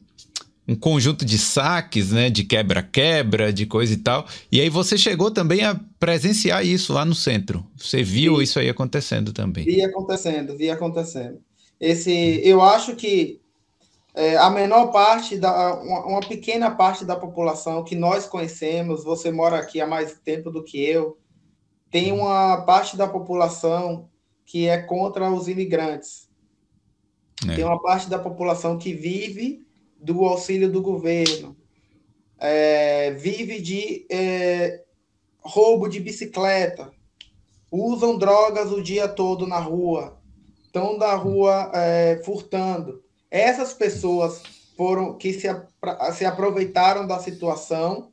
[0.66, 4.26] um conjunto de saques, né, de quebra-quebra, de coisa e tal.
[4.52, 7.66] E aí você chegou também a presenciar isso lá no centro.
[7.76, 9.66] Você viu isso aí acontecendo também?
[9.66, 11.40] Vi acontecendo, vi acontecendo.
[11.80, 13.42] Esse, eu acho que
[14.16, 19.32] é, a menor parte da, uma, uma, pequena parte da população que nós conhecemos, você
[19.32, 21.18] mora aqui há mais tempo do que eu,
[21.94, 24.10] tem uma parte da população
[24.44, 26.28] que é contra os imigrantes.
[27.48, 27.56] É.
[27.56, 29.64] Tem uma parte da população que vive
[30.02, 31.56] do auxílio do governo,
[32.40, 34.84] é, vive de é,
[35.40, 36.92] roubo de bicicleta,
[37.72, 40.20] usam drogas o dia todo na rua,
[40.66, 43.04] estão na rua é, furtando.
[43.30, 44.42] Essas pessoas
[44.76, 45.48] foram que se,
[46.16, 48.12] se aproveitaram da situação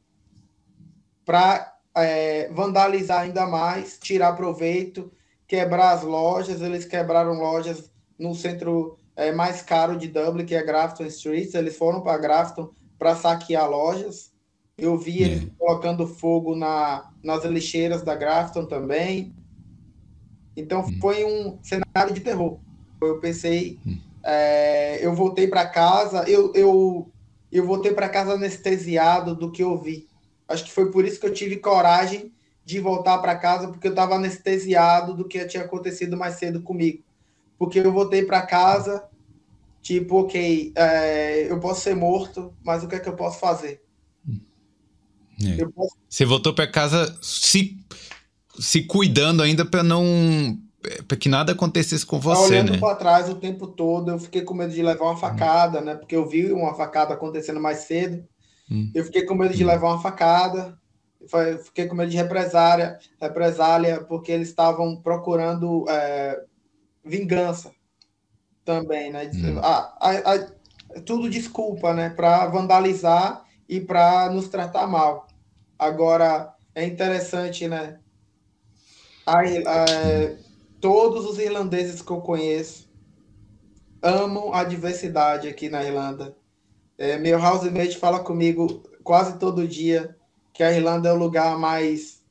[1.24, 5.10] para é, vandalizar ainda mais, tirar proveito,
[5.46, 6.60] quebrar as lojas.
[6.60, 11.52] Eles quebraram lojas no centro é, mais caro de Dublin, que é Grafton Street.
[11.54, 14.32] Eles foram para Grafton para saquear lojas.
[14.76, 15.50] Eu vi eles é.
[15.58, 19.34] colocando fogo na, nas lixeiras da Grafton também.
[20.56, 20.98] Então hum.
[21.00, 22.58] foi um cenário de terror.
[23.00, 23.98] Eu pensei, hum.
[24.22, 27.10] é, eu voltei para casa, eu, eu,
[27.50, 30.09] eu voltei para casa anestesiado do que eu vi.
[30.50, 32.32] Acho que foi por isso que eu tive coragem
[32.64, 37.02] de voltar para casa, porque eu estava anestesiado do que tinha acontecido mais cedo comigo.
[37.58, 39.08] Porque eu voltei para casa
[39.82, 43.82] Tipo, ok, é, eu posso ser morto, mas o que é que eu posso fazer?
[45.42, 45.64] É.
[45.66, 45.96] Posso...
[46.08, 47.78] Você voltou para casa se,
[48.58, 50.58] se cuidando ainda para não.
[51.08, 52.78] para que nada acontecesse com você, olhando né?
[52.78, 55.94] para trás o tempo todo, eu fiquei com medo de levar uma facada, né?
[55.94, 58.22] Porque eu vi uma facada acontecendo mais cedo.
[58.70, 58.90] Hum.
[58.94, 60.78] Eu fiquei com medo de levar uma facada.
[61.64, 66.44] fiquei com medo de represália, represália porque eles estavam procurando é,
[67.04, 67.72] vingança
[68.64, 69.30] também, né?
[69.34, 69.58] Hum.
[69.62, 72.10] Ah, a, a, tudo desculpa, né?
[72.10, 75.26] Para vandalizar e para nos tratar mal.
[75.78, 77.98] Agora é interessante, né?
[79.26, 80.36] A, a,
[80.80, 82.88] todos os irlandeses que eu conheço
[84.02, 86.34] amam a diversidade aqui na Irlanda.
[87.00, 90.14] É, meu housemate fala comigo quase todo dia
[90.52, 92.22] que a Irlanda é o lugar mais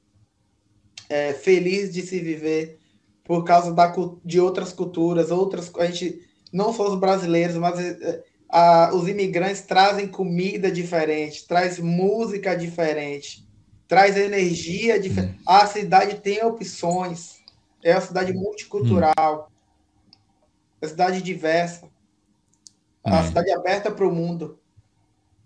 [1.09, 2.77] é, feliz de se viver
[3.23, 3.91] por causa da,
[4.23, 6.21] de outras culturas, outras a gente
[6.53, 13.49] não só os brasileiros, mas é, a, os imigrantes trazem comida diferente, traz música diferente,
[13.87, 15.33] traz energia diferente.
[15.39, 15.43] Hum.
[15.47, 17.37] A cidade tem opções,
[17.83, 19.51] é uma cidade multicultural,
[20.79, 21.89] é uma cidade diversa,
[23.09, 24.59] é uma cidade aberta para o mundo.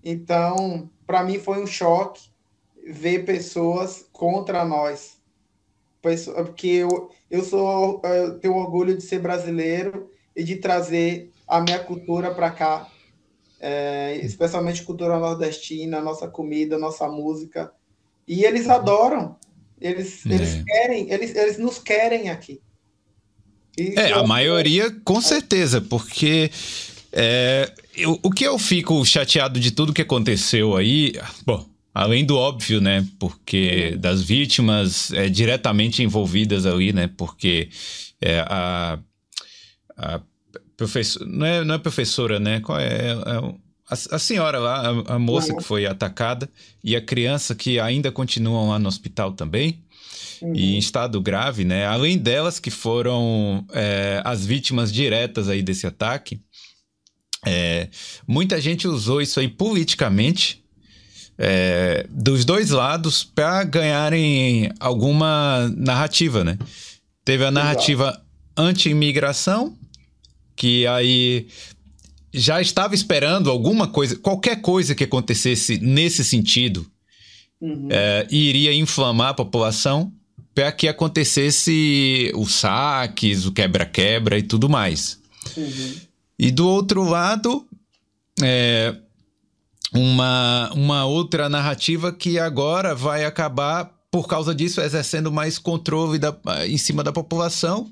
[0.04, 2.30] Então, para mim foi um choque
[2.86, 5.17] ver pessoas contra nós.
[6.02, 11.80] Porque eu, eu sou eu tenho orgulho de ser brasileiro e de trazer a minha
[11.80, 12.89] cultura para cá,
[13.60, 17.71] é, especialmente cultura nordestina, nossa comida, nossa música.
[18.28, 19.38] E eles adoram.
[19.80, 20.34] Eles, é.
[20.34, 22.62] eles querem, eles, eles nos querem aqui.
[23.78, 26.52] E é, a maioria, com certeza, porque
[27.15, 31.13] é, eu, o que eu fico chateado de tudo que aconteceu aí,
[31.45, 37.69] bom, além do óbvio, né, porque das vítimas é, diretamente envolvidas ali, né, porque
[38.19, 38.97] é, a,
[39.95, 40.21] a
[40.76, 43.54] professora, não é, não é professora, né, qual é, é, é
[43.89, 45.60] a, a, senhora lá, a, a moça uhum.
[45.60, 46.49] que foi atacada
[46.84, 49.84] e a criança que ainda continuam lá no hospital também.
[50.41, 50.54] Uhum.
[50.56, 51.86] E em estado grave, né?
[51.86, 56.41] Além delas que foram é, as vítimas diretas aí desse ataque,
[57.45, 57.89] é,
[58.27, 60.63] muita gente usou isso aí politicamente
[61.38, 66.58] é, dos dois lados para ganharem alguma narrativa, né?
[67.25, 68.21] Teve a narrativa
[68.56, 69.75] anti-imigração,
[70.56, 71.47] que aí
[72.34, 76.86] já estava esperando alguma coisa, qualquer coisa que acontecesse nesse sentido,
[77.62, 77.88] uhum.
[77.89, 80.12] é, iria inflamar a população
[80.53, 85.19] para que acontecesse os saques, o quebra-quebra e tudo mais.
[85.58, 85.95] Uhum.
[86.43, 87.65] E do outro lado,
[88.41, 88.93] é,
[89.93, 96.38] uma, uma outra narrativa que agora vai acabar, por causa disso, exercendo mais controle da,
[96.67, 97.89] em cima da população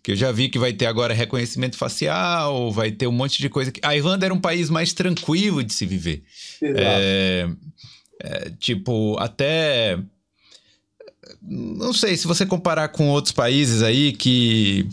[0.00, 3.48] que eu já vi que vai ter agora reconhecimento facial, vai ter um monte de
[3.48, 3.72] coisa.
[3.82, 6.22] A Irlanda era um país mais tranquilo de se viver.
[6.62, 7.48] É,
[8.22, 9.98] é, tipo, até.
[11.42, 14.88] Não sei, se você comparar com outros países aí que.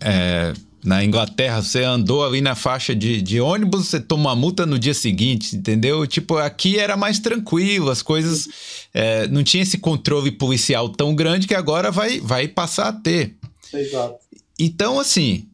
[0.00, 0.52] É,
[0.84, 4.78] na Inglaterra, você andou ali na faixa de, de ônibus, você toma uma multa no
[4.78, 6.04] dia seguinte, entendeu?
[6.06, 8.48] Tipo, aqui era mais tranquilo, as coisas.
[8.92, 13.36] É, não tinha esse controle policial tão grande que agora vai, vai passar a ter.
[13.72, 14.16] Exato.
[14.58, 15.46] Então, assim,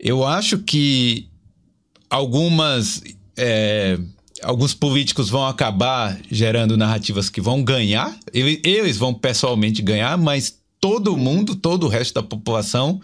[0.00, 1.28] eu acho que
[2.08, 3.02] algumas.
[3.36, 3.98] É,
[4.42, 11.16] alguns políticos vão acabar gerando narrativas que vão ganhar, eles vão pessoalmente ganhar, mas todo
[11.16, 13.00] mundo, todo o resto da população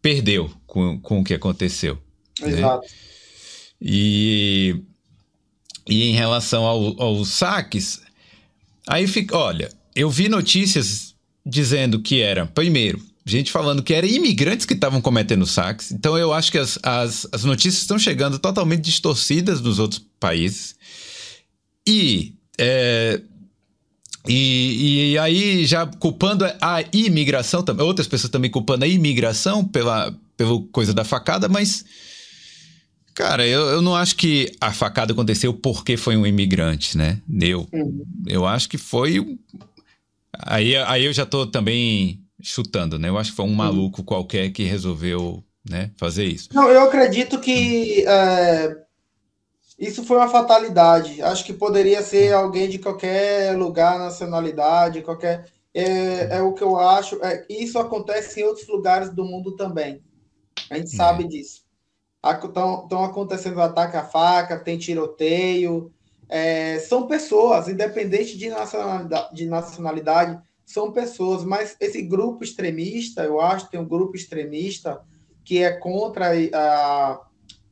[0.00, 1.98] perdeu com, com o que aconteceu.
[2.40, 2.58] Né?
[2.58, 2.82] Exato.
[2.82, 2.88] Né?
[3.80, 4.76] E,
[5.88, 8.00] e em relação ao, aos saques,
[8.86, 14.66] aí fica, olha, eu vi notícias dizendo que era, primeiro, gente falando que eram imigrantes
[14.66, 15.92] que estavam cometendo saques.
[15.92, 20.74] Então eu acho que as, as, as notícias estão chegando totalmente distorcidas nos outros países.
[21.86, 23.20] E, é,
[24.28, 30.62] e, e, aí já culpando a imigração, outras pessoas também culpando a imigração pela, pela
[30.72, 31.84] coisa da facada, mas.
[33.14, 37.20] Cara, eu, eu não acho que a facada aconteceu porque foi um imigrante, né?
[37.40, 38.04] Eu, uhum.
[38.26, 39.38] eu acho que foi.
[40.38, 43.08] Aí, aí eu já tô também chutando, né?
[43.08, 46.48] Eu acho que foi um maluco qualquer que resolveu né, fazer isso.
[46.54, 48.76] Não, eu acredito que é,
[49.80, 51.22] isso foi uma fatalidade.
[51.22, 55.46] Acho que poderia ser alguém de qualquer lugar, nacionalidade, qualquer.
[55.72, 57.18] É, é o que eu acho.
[57.24, 60.02] É, isso acontece em outros lugares do mundo também.
[60.68, 61.26] A gente sabe é.
[61.28, 61.62] disso.
[62.22, 65.90] Estão acontecendo ataque à faca, tem tiroteio.
[66.28, 73.40] É, são pessoas, independente de nacionalidade, de nacionalidade são pessoas, mas esse grupo extremista, eu
[73.40, 75.00] acho que tem um grupo extremista
[75.44, 77.20] que é contra a,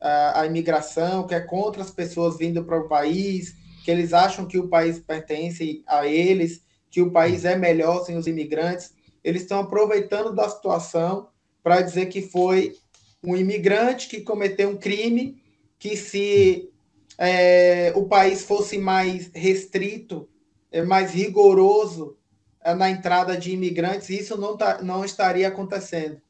[0.01, 4.45] a, a imigração, que é contra as pessoas vindo para o país, que eles acham
[4.45, 8.93] que o país pertence a eles, que o país é melhor sem os imigrantes.
[9.23, 11.29] Eles estão aproveitando da situação
[11.63, 12.75] para dizer que foi
[13.23, 15.41] um imigrante que cometeu um crime,
[15.77, 16.69] que se
[17.17, 20.27] é, o país fosse mais restrito
[20.71, 22.15] é, mais rigoroso
[22.61, 26.21] é, na entrada de imigrantes, isso não, tá, não estaria acontecendo.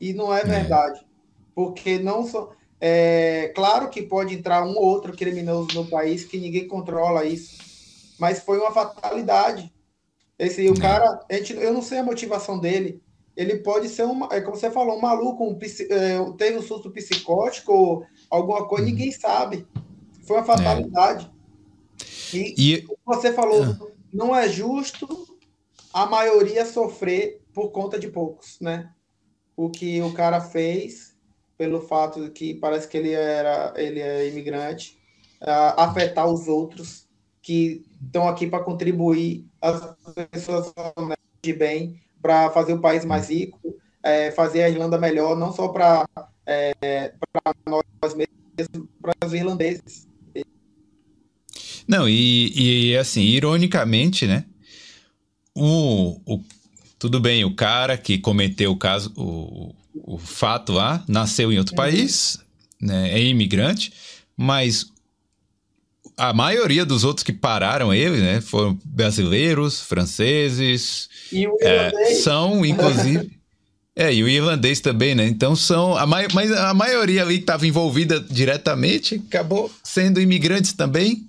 [0.00, 0.44] E não é, é.
[0.44, 1.04] verdade,
[1.54, 2.52] porque não só.
[2.80, 7.58] É, claro que pode entrar um ou outro criminoso no país que ninguém controla isso,
[8.18, 9.70] mas foi uma fatalidade.
[10.38, 13.02] Esse o cara, a gente, eu não sei a motivação dele.
[13.36, 16.90] Ele pode ser um, é como você falou, um maluco, um, é, teve um surto
[16.90, 18.90] psicótico ou alguma coisa, uhum.
[18.90, 19.66] ninguém sabe.
[20.22, 21.30] Foi uma fatalidade.
[22.32, 22.36] É.
[22.36, 23.78] E, e, você falou, ah.
[24.12, 25.36] não é justo
[25.92, 28.90] a maioria sofrer por conta de poucos, né?
[29.56, 31.09] O que o cara fez,
[31.60, 34.96] pelo fato de que parece que ele era ele é imigrante,
[35.42, 37.06] uh, afetar os outros
[37.42, 39.94] que estão aqui para contribuir as
[40.30, 40.72] pessoas
[41.42, 45.68] de bem para fazer o país mais rico, é, fazer a Irlanda melhor, não só
[45.68, 46.08] para
[46.46, 47.12] é,
[47.66, 50.08] nós mesmos, para os irlandeses.
[51.86, 54.46] Não, e, e assim, ironicamente, né?
[55.54, 56.42] O, o,
[56.98, 61.72] tudo bem, o cara que cometeu o caso, o, o fato lá, nasceu em outro
[61.72, 61.76] uhum.
[61.76, 62.38] país,
[62.80, 63.92] né, é imigrante,
[64.36, 64.86] mas
[66.16, 71.08] a maioria dos outros que pararam ele, né, foram brasileiros, franceses,
[71.62, 73.40] é, são inclusive
[73.96, 75.26] é e o irlandês também, né?
[75.26, 80.72] Então são a mai, mas a maioria ali que estava envolvida diretamente acabou sendo imigrantes
[80.72, 81.26] também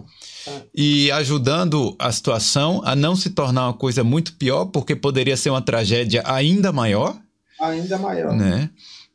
[0.73, 5.49] e ajudando a situação a não se tornar uma coisa muito pior, porque poderia ser
[5.49, 7.17] uma tragédia ainda maior.
[7.61, 8.33] Ainda maior.
[8.33, 8.69] Né?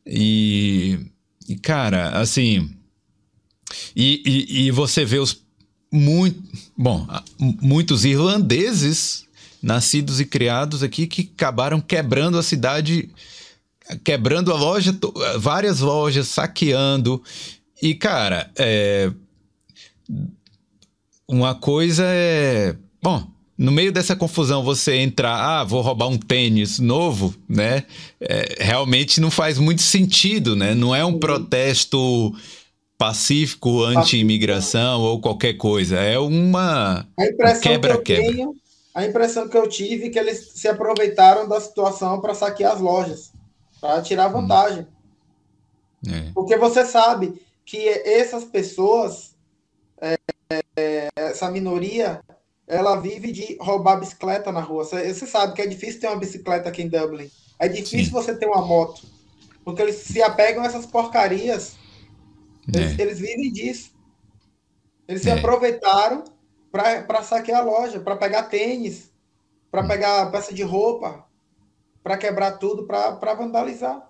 [0.07, 0.99] E,
[1.49, 2.71] e cara, assim.
[3.95, 5.45] E, e, e você vê os
[5.93, 6.43] muito,
[6.77, 7.07] bom,
[7.61, 9.25] muitos irlandeses
[9.63, 13.11] nascidos e criados aqui que acabaram quebrando a cidade,
[14.05, 14.97] quebrando a loja,
[15.39, 17.23] várias lojas, saqueando.
[17.83, 19.11] E, cara, é,
[21.27, 22.77] uma coisa é.
[23.03, 27.85] Bom, no meio dessa confusão, você entrar, ah, vou roubar um tênis novo, né?
[28.21, 30.75] É, realmente não faz muito sentido, né?
[30.75, 32.35] Não é um protesto
[32.99, 35.97] pacífico anti-imigração ou qualquer coisa.
[35.97, 37.07] É uma
[37.63, 38.51] quebra-quebra.
[38.95, 42.81] A impressão que eu tive é que eles se aproveitaram da situação para saquear as
[42.81, 43.33] lojas,
[43.81, 44.41] para tirar hum.
[44.41, 44.87] vantagem.
[46.07, 46.31] É.
[46.35, 49.35] Porque você sabe que essas pessoas,
[50.01, 50.19] é,
[50.77, 52.21] é, essa minoria,
[52.67, 54.85] ela vive de roubar bicicleta na rua.
[54.85, 57.31] Você, você, sabe que é difícil ter uma bicicleta aqui em Dublin.
[57.59, 58.11] É difícil Sim.
[58.11, 59.03] você ter uma moto.
[59.65, 61.77] Porque eles se apegam a essas porcarias
[62.73, 63.03] eles, é.
[63.03, 63.93] eles vivem disso.
[65.07, 65.33] Eles se é.
[65.33, 66.25] aproveitaram
[66.71, 69.11] para saquear a loja, para pegar tênis,
[69.71, 69.89] para hum.
[69.89, 71.25] pegar peça de roupa,
[72.03, 74.09] para quebrar tudo, para vandalizar.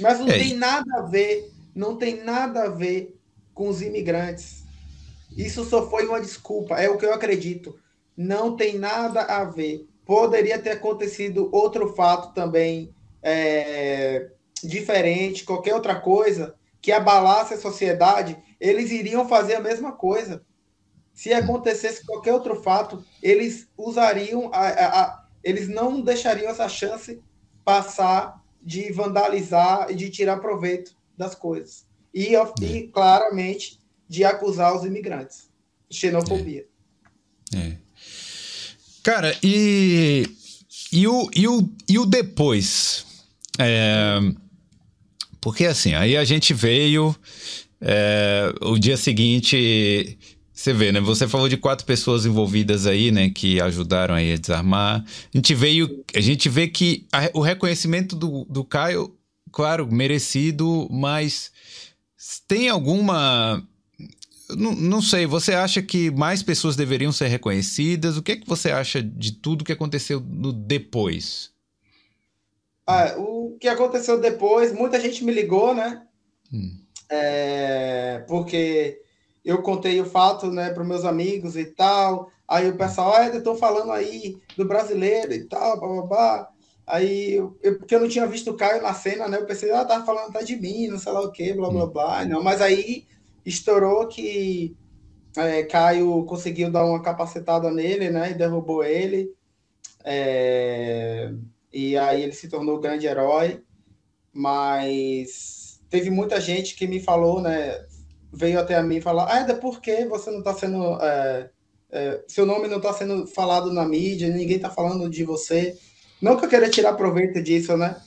[0.00, 0.38] Mas não é.
[0.38, 3.18] tem nada a ver, não tem nada a ver
[3.52, 4.64] com os imigrantes.
[5.36, 7.78] Isso só foi uma desculpa, é o que eu acredito.
[8.16, 9.86] Não tem nada a ver.
[10.04, 14.30] Poderia ter acontecido outro fato também é,
[14.62, 20.44] diferente, qualquer outra coisa, que abalasse a sociedade, eles iriam fazer a mesma coisa.
[21.12, 27.20] Se acontecesse qualquer outro fato, eles usariam, a, a, a, eles não deixariam essa chance
[27.64, 31.86] passar de vandalizar e de tirar proveito das coisas.
[32.14, 35.48] E, e claramente, de acusar os imigrantes.
[35.90, 36.66] Xenofobia.
[37.54, 37.58] É.
[37.58, 37.78] é.
[39.02, 40.26] Cara, e,
[40.92, 43.06] e, o, e, o, e o depois?
[43.58, 44.18] É,
[45.40, 47.14] porque assim, aí a gente veio.
[47.80, 50.18] É, o dia seguinte,
[50.52, 51.00] você vê, né?
[51.00, 53.30] Você falou de quatro pessoas envolvidas aí, né?
[53.30, 55.04] Que ajudaram aí a desarmar.
[55.04, 56.04] A gente veio.
[56.14, 59.14] A gente vê que a, o reconhecimento do, do Caio,
[59.52, 61.52] claro, merecido, mas
[62.48, 63.62] tem alguma.
[64.50, 68.16] Não, não sei, você acha que mais pessoas deveriam ser reconhecidas?
[68.16, 71.50] O que é que você acha de tudo que aconteceu no depois?
[72.86, 76.02] Ah, o que aconteceu depois, muita gente me ligou, né?
[76.52, 76.78] Hum.
[77.10, 79.00] É, porque
[79.44, 82.30] eu contei o fato, né, para meus amigos e tal.
[82.46, 86.48] Aí o pessoal, ah, estão falando aí do brasileiro e tal, blá, blá, blá.
[86.86, 89.38] Aí, eu, porque eu não tinha visto o Caio na cena, né?
[89.38, 91.84] Eu pensei, ah, tava falando até de mim, não sei lá o quê, blá, blá,
[91.84, 91.88] hum.
[91.88, 92.24] blá.
[92.24, 93.04] Não, mas aí
[93.46, 94.76] estourou que
[95.36, 98.32] é, Caio conseguiu dar uma capacetada nele, né?
[98.32, 99.32] E derrubou ele.
[100.04, 101.32] É
[101.76, 103.62] e aí ele se tornou o grande herói,
[104.32, 107.84] mas teve muita gente que me falou, né,
[108.32, 111.50] veio até a mim falar, ah, por que você não está sendo, é,
[111.90, 115.76] é, seu nome não está sendo falado na mídia, ninguém está falando de você,
[116.18, 118.00] não que eu queira tirar proveito disso, né,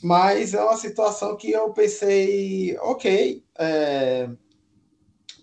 [0.00, 4.28] mas é uma situação que eu pensei, ok, é,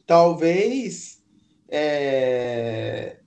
[0.10, 1.22] talvez
[1.70, 3.18] é,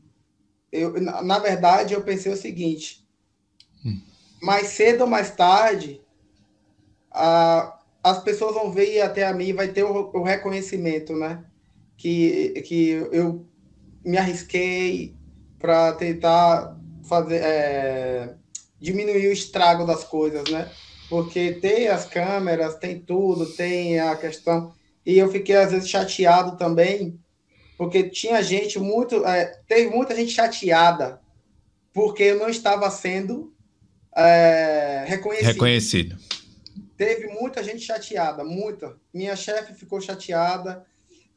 [0.73, 3.07] eu, na verdade, eu pensei o seguinte:
[3.87, 4.01] hum.
[4.43, 6.03] mais cedo ou mais tarde,
[7.09, 11.45] a, as pessoas vão ver até a mim vai ter o, o reconhecimento, né?
[11.97, 13.47] Que, que eu
[14.05, 15.15] me arrisquei
[15.61, 16.77] para tentar
[17.09, 18.35] fazer é,
[18.81, 20.69] diminuir o estrago das coisas, né?
[21.09, 24.75] Porque tem as câmeras, tem tudo, tem a questão.
[25.05, 27.19] E eu fiquei às vezes chateado também,
[27.77, 31.21] porque tinha gente muito, é, teve muita gente chateada
[31.93, 33.53] porque eu não estava sendo
[34.17, 35.53] é, reconhecido.
[35.53, 36.17] Reconhecido.
[36.97, 38.97] Teve muita gente chateada, muita.
[39.13, 40.87] Minha chefe ficou chateada,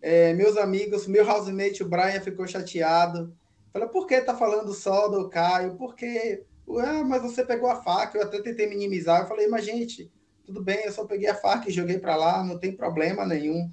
[0.02, 3.36] é, meus amigos, meu housemate, o Brian, ficou chateado.
[3.74, 5.76] Falei, por que tá falando só do Caio?
[5.76, 6.44] Por que?
[6.80, 9.22] Ah, mas você pegou a faca, eu até tentei minimizar.
[9.22, 10.12] Eu falei, mas gente,
[10.46, 13.70] tudo bem, eu só peguei a faca e joguei para lá, não tem problema nenhum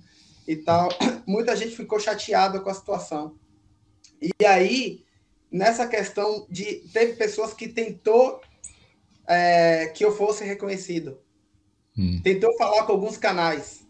[0.47, 0.89] e tal.
[1.27, 3.37] Muita gente ficou chateada com a situação.
[4.21, 5.05] E aí,
[5.51, 6.85] nessa questão de.
[6.93, 8.41] Teve pessoas que tentou
[9.27, 11.19] é, que eu fosse reconhecido.
[11.97, 12.21] Hum.
[12.23, 13.87] Tentou falar com alguns canais.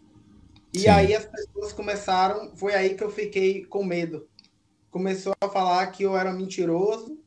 [0.73, 0.87] E Sim.
[0.89, 4.27] aí as pessoas começaram, foi aí que eu fiquei com medo.
[4.89, 7.19] Começou a falar que eu era mentiroso,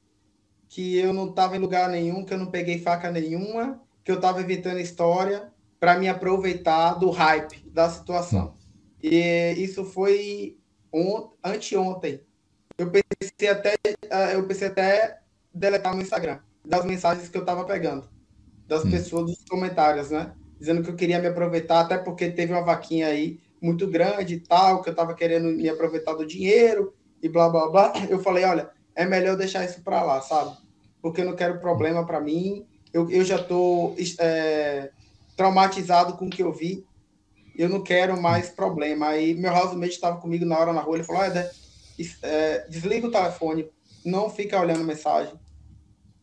[0.68, 4.16] que eu não estava em lugar nenhum, que eu não peguei faca nenhuma, que eu
[4.16, 8.54] estava inventando história para me aproveitar do hype da situação.
[8.54, 8.66] Hum.
[9.02, 10.56] E isso foi
[10.94, 12.20] ont anteontem.
[12.78, 13.74] Eu pensei até
[14.08, 15.18] ah, eu pensei até
[15.52, 18.08] deletar meu Instagram das mensagens que eu estava pegando
[18.68, 18.90] das hum.
[18.92, 20.32] pessoas dos comentários, né?
[20.58, 24.40] dizendo que eu queria me aproveitar, até porque teve uma vaquinha aí muito grande e
[24.40, 27.92] tal, que eu estava querendo me aproveitar do dinheiro e blá blá blá.
[28.08, 30.56] Eu falei, olha, é melhor deixar isso para lá, sabe?
[31.02, 32.66] Porque eu não quero problema para mim.
[32.96, 34.90] Eu, eu já estou é,
[35.36, 36.82] traumatizado com o que eu vi.
[37.54, 39.08] Eu não quero mais problema.
[39.08, 40.96] Aí meu housemate estava comigo na hora na rua.
[40.96, 41.22] Ele falou:
[42.22, 43.68] é, desliga o telefone,
[44.02, 45.34] não fica olhando mensagem,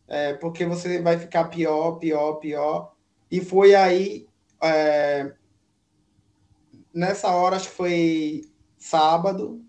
[0.08, 2.92] é, porque você vai ficar pior, pior, pior.
[3.30, 4.26] E foi aí,
[4.60, 5.32] é,
[6.92, 9.60] nessa hora, acho que foi sábado,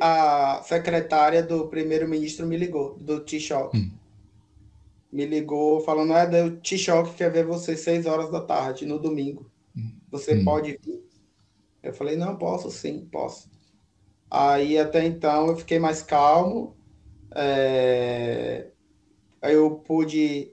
[0.00, 3.76] a secretária do primeiro-ministro me ligou, do T-Shock.
[3.76, 4.01] Hum.
[5.12, 9.50] Me ligou falando, é, o T-Shock quer ver você seis horas da tarde, no domingo.
[10.10, 10.44] Você hum.
[10.44, 11.02] pode vir?
[11.82, 13.50] Eu falei, não, posso sim, posso.
[14.30, 16.76] Aí, até então, eu fiquei mais calmo.
[17.34, 18.68] É...
[19.42, 20.52] Aí eu pude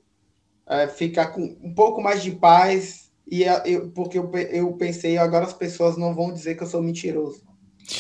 [0.70, 5.46] é, ficar com um pouco mais de paz, e eu, porque eu, eu pensei, agora
[5.46, 7.44] as pessoas não vão dizer que eu sou mentiroso.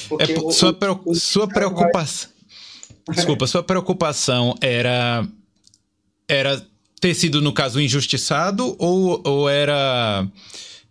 [0.08, 2.32] Porque é, sua, o, sua preocupação.
[3.10, 5.28] Desculpa, sua preocupação era.
[6.30, 6.66] Era
[7.02, 10.28] ter sido, no caso, injustiçado ou, ou era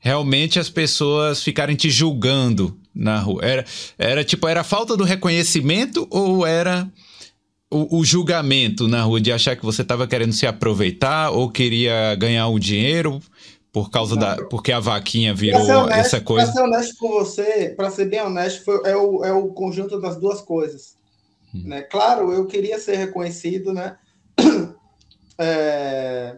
[0.00, 3.44] realmente as pessoas ficarem te julgando na rua?
[3.44, 3.64] Era,
[3.98, 6.90] era tipo, era falta do reconhecimento ou era
[7.70, 12.14] o, o, julgamento na rua de achar que você estava querendo se aproveitar ou queria
[12.14, 13.20] ganhar o dinheiro
[13.72, 14.22] por causa não.
[14.22, 16.46] da porque a vaquinha virou honesto, essa coisa.
[16.46, 20.00] Para ser honesto com você, para ser bem honesto, foi, é, o, é o conjunto
[20.00, 20.94] das duas coisas.
[21.54, 21.62] Hum.
[21.66, 21.82] Né?
[21.82, 23.96] Claro, eu queria ser reconhecido, né?
[25.38, 26.36] É,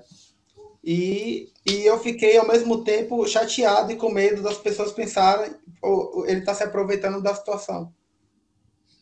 [0.84, 6.24] e, e eu fiquei ao mesmo tempo chateado e com medo das pessoas pensarem oh,
[6.26, 7.92] ele está se aproveitando da situação.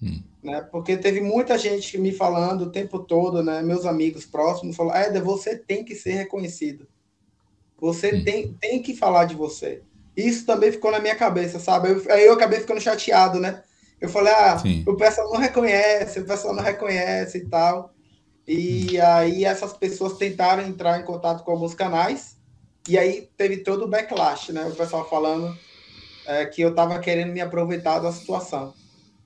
[0.00, 0.66] Hum né?
[0.70, 3.62] Porque teve muita gente me falando o tempo todo, né?
[3.62, 6.86] Meus amigos próximos falaram, Éder, você tem que ser reconhecido.
[7.80, 8.24] Você hum.
[8.24, 9.82] tem, tem que falar de você.
[10.16, 11.90] Isso também ficou na minha cabeça, sabe?
[11.90, 13.62] Eu, aí eu acabei ficando chateado, né?
[14.00, 14.84] Eu falei, ah, Sim.
[14.86, 17.92] o pessoal não reconhece, o pessoal não reconhece e tal.
[18.48, 22.38] E aí essas pessoas tentaram entrar em contato com alguns canais,
[22.88, 24.64] e aí teve todo o backlash, né?
[24.64, 25.54] O pessoal falando
[26.26, 28.72] é, que eu estava querendo me aproveitar da situação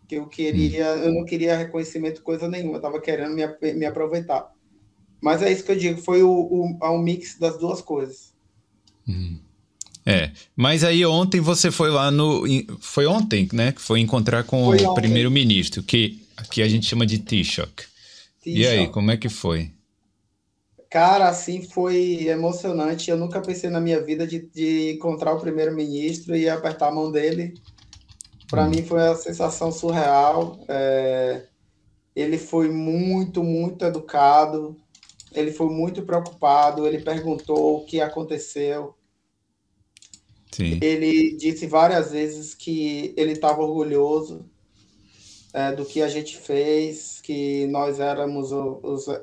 [0.09, 4.51] que eu queria, eu não queria reconhecimento coisa nenhuma, eu estava querendo me, me aproveitar.
[5.23, 8.35] Mas é isso que eu digo, foi o, o, o mix das duas coisas.
[9.09, 9.39] Hum.
[10.05, 12.43] É, mas aí ontem você foi lá no.
[12.81, 13.71] Foi ontem, né?
[13.71, 17.92] Que foi encontrar com foi o primeiro-ministro, que aqui a gente chama de Taoiseach.
[18.45, 19.73] E aí, como é que foi?
[20.91, 23.11] Cara, assim, foi emocionante.
[23.11, 27.11] Eu nunca pensei na minha vida de, de encontrar o primeiro-ministro e apertar a mão
[27.11, 27.55] dele
[28.53, 28.69] para hum.
[28.69, 30.63] mim foi uma sensação surreal.
[30.69, 31.47] É,
[32.15, 34.77] ele foi muito, muito educado,
[35.33, 38.95] ele foi muito preocupado, ele perguntou o que aconteceu.
[40.51, 40.79] Sim.
[40.83, 44.45] Ele disse várias vezes que ele estava orgulhoso
[45.53, 49.17] é, do que a gente fez, que nós éramos os, é,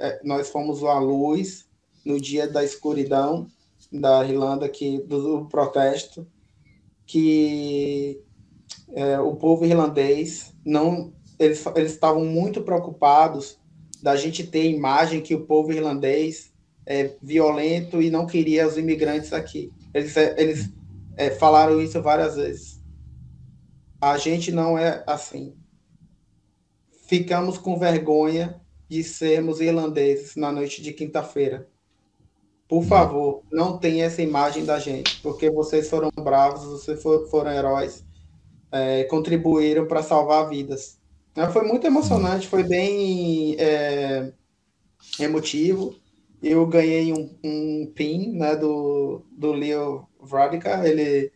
[0.00, 1.66] é, nós fomos a luz
[2.04, 3.48] no dia da escuridão
[3.92, 6.26] da Irlanda, que do, do protesto,
[7.06, 8.20] que
[8.94, 13.58] é, o povo irlandês não eles eles estavam muito preocupados
[14.02, 16.52] da gente ter a imagem que o povo irlandês
[16.86, 19.72] é violento e não queria os imigrantes aqui.
[19.92, 20.70] Eles, é, eles
[21.16, 22.82] é, falaram isso várias vezes.
[24.00, 25.54] A gente não é assim.
[27.06, 31.68] Ficamos com vergonha de sermos irlandeses na noite de quinta-feira.
[32.66, 38.04] Por favor, não tenha essa imagem da gente, porque vocês foram bravos, vocês foram heróis,
[38.72, 40.98] é, contribuíram para salvar vidas.
[41.52, 44.32] Foi muito emocionante, foi bem é,
[45.18, 45.94] emotivo.
[46.42, 51.30] Eu ganhei um, um pin né, do, do Leo Vradica, ele,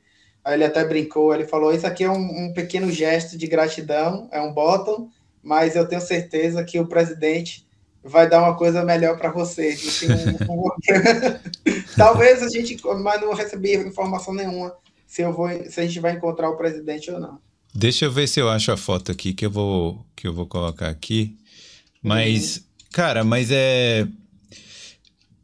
[0.47, 4.41] ele até brincou, ele falou, isso aqui é um, um pequeno gesto de gratidão, é
[4.41, 5.11] um bottom,
[5.49, 7.67] mas eu tenho certeza que o presidente
[8.05, 9.83] vai dar uma coisa melhor para vocês.
[9.89, 10.07] Assim,
[10.47, 10.71] um, um...
[11.97, 14.75] Talvez a gente, mas não recebi informação nenhuma
[15.07, 17.39] se eu vou, se a gente vai encontrar o presidente ou não.
[17.75, 20.47] Deixa eu ver se eu acho a foto aqui que eu vou que eu vou
[20.47, 21.35] colocar aqui.
[22.03, 22.63] Mas, uhum.
[22.93, 24.07] cara, mas é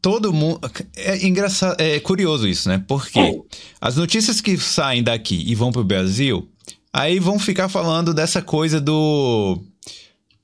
[0.03, 0.61] todo mundo
[0.97, 2.85] é engraçado, é curioso isso, né?
[2.87, 3.43] Porque
[3.81, 6.47] as notícias que saem daqui e vão pro Brasil,
[6.93, 9.65] aí vão ficar falando dessa coisa do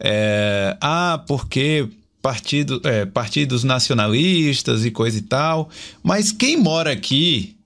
[0.00, 1.88] é, ah, porque
[2.22, 5.68] partido, é, partidos nacionalistas e coisa e tal.
[6.02, 7.56] Mas quem mora aqui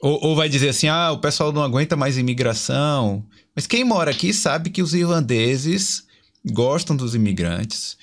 [0.00, 4.10] ou, ou vai dizer assim, ah, o pessoal não aguenta mais imigração, mas quem mora
[4.10, 6.04] aqui sabe que os irlandeses
[6.50, 7.98] gostam dos imigrantes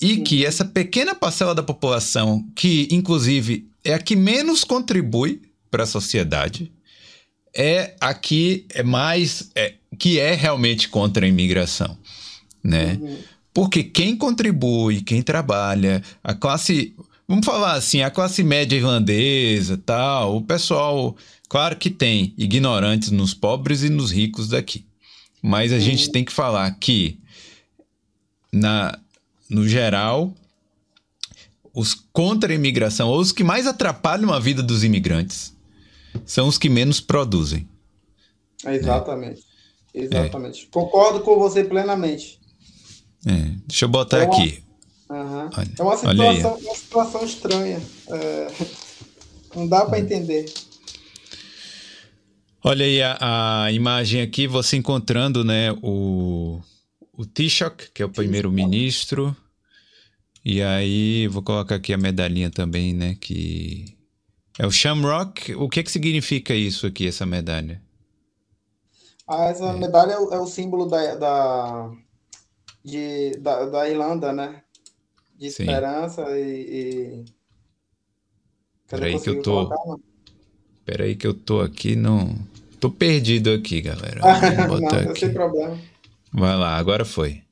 [0.00, 5.84] e que essa pequena parcela da população, que inclusive é a que menos contribui para
[5.84, 6.70] a sociedade,
[7.56, 11.97] é a que é mais é, que é realmente contra a imigração,
[12.68, 12.98] né?
[13.00, 13.18] Uhum.
[13.52, 16.94] Porque quem contribui, quem trabalha, a classe,
[17.26, 21.16] vamos falar assim, a classe média irlandesa, tal, o pessoal,
[21.48, 24.84] claro que tem ignorantes nos pobres e nos ricos daqui.
[25.42, 25.80] Mas a uhum.
[25.80, 27.18] gente tem que falar que,
[28.52, 28.96] na,
[29.48, 30.32] no geral,
[31.72, 35.56] os contra a imigração, ou os que mais atrapalham a vida dos imigrantes,
[36.26, 37.68] são os que menos produzem.
[38.64, 39.42] Exatamente.
[39.94, 40.02] É.
[40.02, 40.64] Exatamente.
[40.64, 40.66] É.
[40.70, 42.37] Concordo com você plenamente.
[43.26, 43.52] É.
[43.66, 44.62] Deixa eu botar é uma, aqui.
[45.10, 45.50] Uhum.
[45.56, 47.82] Olha, é uma situação, uma situação estranha.
[48.08, 48.52] É,
[49.54, 50.52] não dá para entender.
[52.62, 53.18] Olha aí a,
[53.64, 56.60] a, imagem aqui, você encontrando, né, o,
[57.12, 59.34] o Taoiseach, que é o primeiro-ministro.
[60.44, 63.96] E aí, vou colocar aqui a medalhinha também, né, que
[64.58, 65.54] é o Shamrock.
[65.54, 67.80] O que que significa isso aqui, essa medalha?
[69.26, 69.72] Ah, essa é.
[69.74, 71.90] medalha é o, é o símbolo da, da,
[72.88, 74.62] de, da, da, Irlanda, né?
[75.36, 75.64] De Sim.
[75.64, 77.24] esperança e...
[77.24, 77.24] e...
[78.88, 79.68] Peraí que eu tô...
[79.68, 80.02] Colocar,
[80.78, 82.34] Espera aí que eu tô aqui no...
[82.80, 84.20] Tô perdido aqui, galera.
[84.66, 85.20] Vou botar não, aqui.
[85.20, 85.78] sem problema.
[86.32, 87.42] Vai lá, agora foi.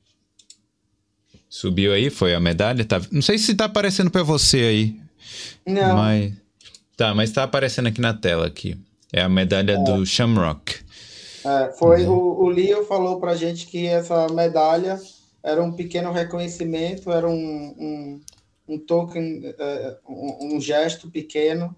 [1.47, 2.83] Subiu aí, foi a medalha?
[2.83, 2.99] Tá...
[3.11, 4.99] Não sei se tá aparecendo para você aí.
[5.65, 5.95] Não.
[5.95, 6.33] Mas...
[6.95, 8.75] Tá, mas tá aparecendo aqui na tela aqui.
[9.13, 9.83] É a medalha é.
[9.83, 10.75] do Shamrock.
[11.45, 12.13] É, foi uhum.
[12.13, 14.99] o, o Leo falou pra gente que essa medalha
[15.47, 18.21] era um pequeno reconhecimento, era um, um,
[18.67, 21.73] um token, uh, um, um gesto pequeno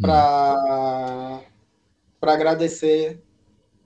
[0.00, 1.42] para
[2.18, 3.22] para agradecer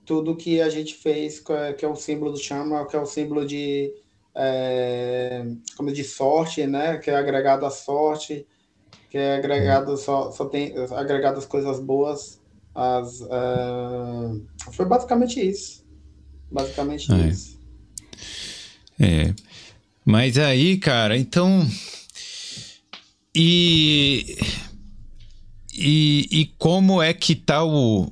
[0.05, 1.39] tudo que a gente fez,
[1.77, 3.93] que é o símbolo do chama, que é o símbolo de
[4.33, 5.45] é,
[5.77, 6.97] como de sorte, né?
[6.97, 8.47] Que é agregado à sorte,
[9.09, 12.41] que é agregado só, só tem agregado as coisas boas.
[12.73, 15.85] As, uh, foi basicamente isso.
[16.49, 17.27] Basicamente é.
[17.27, 17.62] isso.
[18.99, 19.33] É.
[20.05, 21.67] Mas aí, cara, então.
[23.35, 24.37] E
[25.73, 28.11] e, e como é que tá o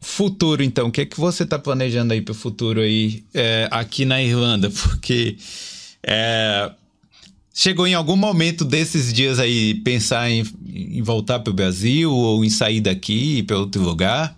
[0.00, 0.88] futuro, então?
[0.88, 4.20] O que é que você tá planejando aí para o futuro aí é, aqui na
[4.20, 4.68] Irlanda?
[4.74, 5.36] Porque
[6.02, 6.70] é,
[7.54, 12.44] chegou em algum momento desses dias aí pensar em, em voltar para o Brasil ou
[12.44, 14.36] em sair daqui para outro lugar?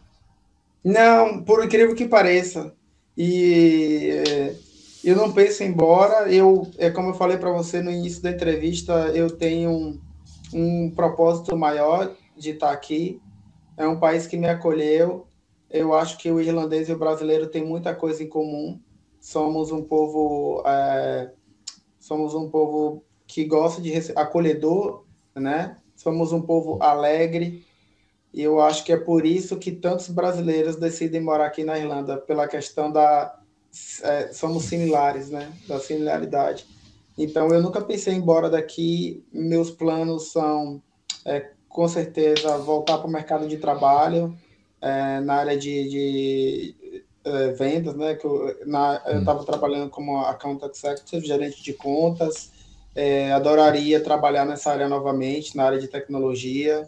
[0.85, 2.73] Não, por incrível que pareça.
[3.17, 4.53] E
[5.05, 6.33] eu não penso em ir embora.
[6.33, 10.01] Eu, é como eu falei para você no início da entrevista, eu tenho um,
[10.53, 13.21] um propósito maior de estar aqui.
[13.77, 15.27] É um país que me acolheu.
[15.69, 18.79] Eu acho que o irlandês e o brasileiro têm muita coisa em comum.
[19.21, 21.33] Somos um povo, é,
[21.99, 25.77] somos um povo que gosta de acolhedor, né?
[25.97, 27.65] Somos um povo alegre.
[28.33, 32.17] E eu acho que é por isso que tantos brasileiros decidem morar aqui na Irlanda,
[32.19, 33.42] pela questão da
[34.03, 35.53] é, somos similares, né?
[35.67, 36.67] Da similaridade.
[37.17, 39.25] Então eu nunca pensei em ir embora daqui.
[39.33, 40.83] Meus planos são
[41.25, 44.37] é, com certeza voltar para o mercado de trabalho
[44.81, 48.15] é, na área de, de, é, vendas, né?
[48.15, 49.45] Que eu estava hum.
[49.45, 52.51] trabalhando como account executive, gerente de contas.
[52.95, 56.87] É, adoraria trabalhar nessa área novamente, na área de tecnologia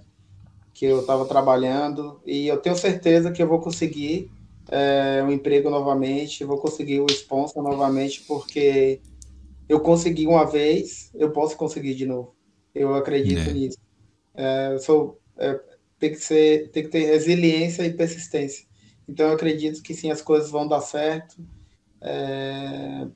[0.75, 2.21] que eu estava trabalhando.
[2.27, 4.31] E eu tenho certeza que eu vou conseguir
[4.69, 9.01] é, um emprego novamente, vou conseguir o sponsor novamente, porque
[9.69, 12.35] eu consegui uma vez, eu posso conseguir de novo.
[12.75, 13.53] Eu acredito é.
[13.53, 13.79] nisso.
[14.35, 15.61] É, sou, é,
[15.99, 18.67] tem, que ser, tem que ter resiliência e persistência.
[19.09, 21.37] Então, eu acredito que sim, as coisas vão dar certo.
[22.01, 23.07] É...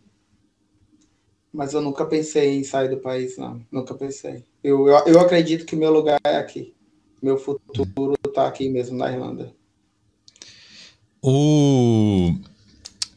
[1.53, 3.61] Mas eu nunca pensei em sair do país, não.
[3.73, 4.45] Nunca pensei.
[4.63, 6.75] Eu, eu, eu acredito que meu lugar é aqui.
[7.23, 9.53] Meu futuro está aqui mesmo, na Irlanda.
[11.23, 12.33] O.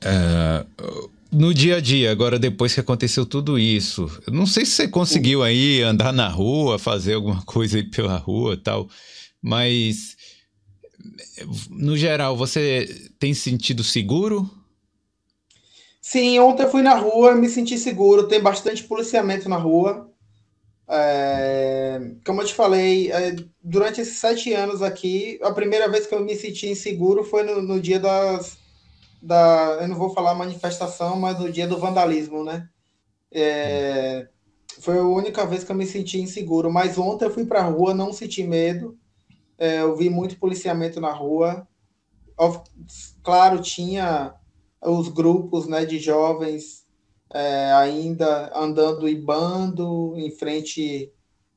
[0.04, 4.72] Uh, no dia a dia, agora depois que aconteceu tudo isso, eu não sei se
[4.72, 8.89] você conseguiu aí andar na rua, fazer alguma coisa aí pela rua tal,
[9.41, 10.18] mas
[11.70, 14.49] no geral, você tem sentido seguro?
[16.02, 18.28] Sim, ontem eu fui na rua, me senti seguro.
[18.28, 20.11] Tem bastante policiamento na rua.
[20.88, 26.14] É, como eu te falei, é, durante esses sete anos aqui, a primeira vez que
[26.14, 28.58] eu me senti inseguro foi no, no dia das.
[29.22, 32.68] Da, eu não vou falar manifestação, mas no dia do vandalismo, né?
[33.32, 34.28] É,
[34.80, 36.72] foi a única vez que eu me senti inseguro.
[36.72, 38.98] Mas ontem eu fui para a rua, não senti medo.
[39.58, 41.68] É, eu vi muito policiamento na rua.
[43.24, 44.34] Claro, tinha
[44.82, 46.81] os grupos né, de jovens
[47.34, 51.12] é, ainda andando e bando em frente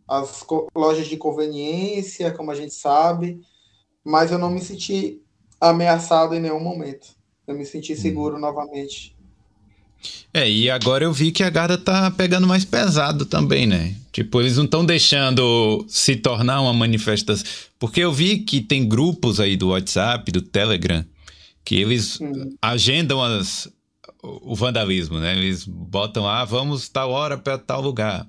[0.06, 0.44] às
[0.74, 3.40] lojas de conveniência, como a gente sabe,
[4.04, 5.20] mas eu não me senti
[5.60, 7.08] ameaçado em nenhum momento.
[7.46, 8.40] Eu me senti seguro hum.
[8.40, 9.14] novamente.
[10.32, 13.94] É, e agora eu vi que a Garda tá pegando mais pesado também, né?
[14.12, 17.46] Tipo, eles não estão deixando se tornar uma manifestação.
[17.78, 21.04] Porque eu vi que tem grupos aí do WhatsApp, do Telegram,
[21.64, 22.54] que eles hum.
[22.60, 23.68] agendam as,
[24.42, 25.36] o vandalismo, né?
[25.36, 28.26] Eles botam, ah, vamos tal hora para tal lugar.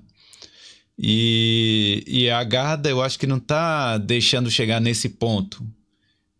[0.98, 5.62] E, e a Garda, eu acho que não tá deixando chegar nesse ponto.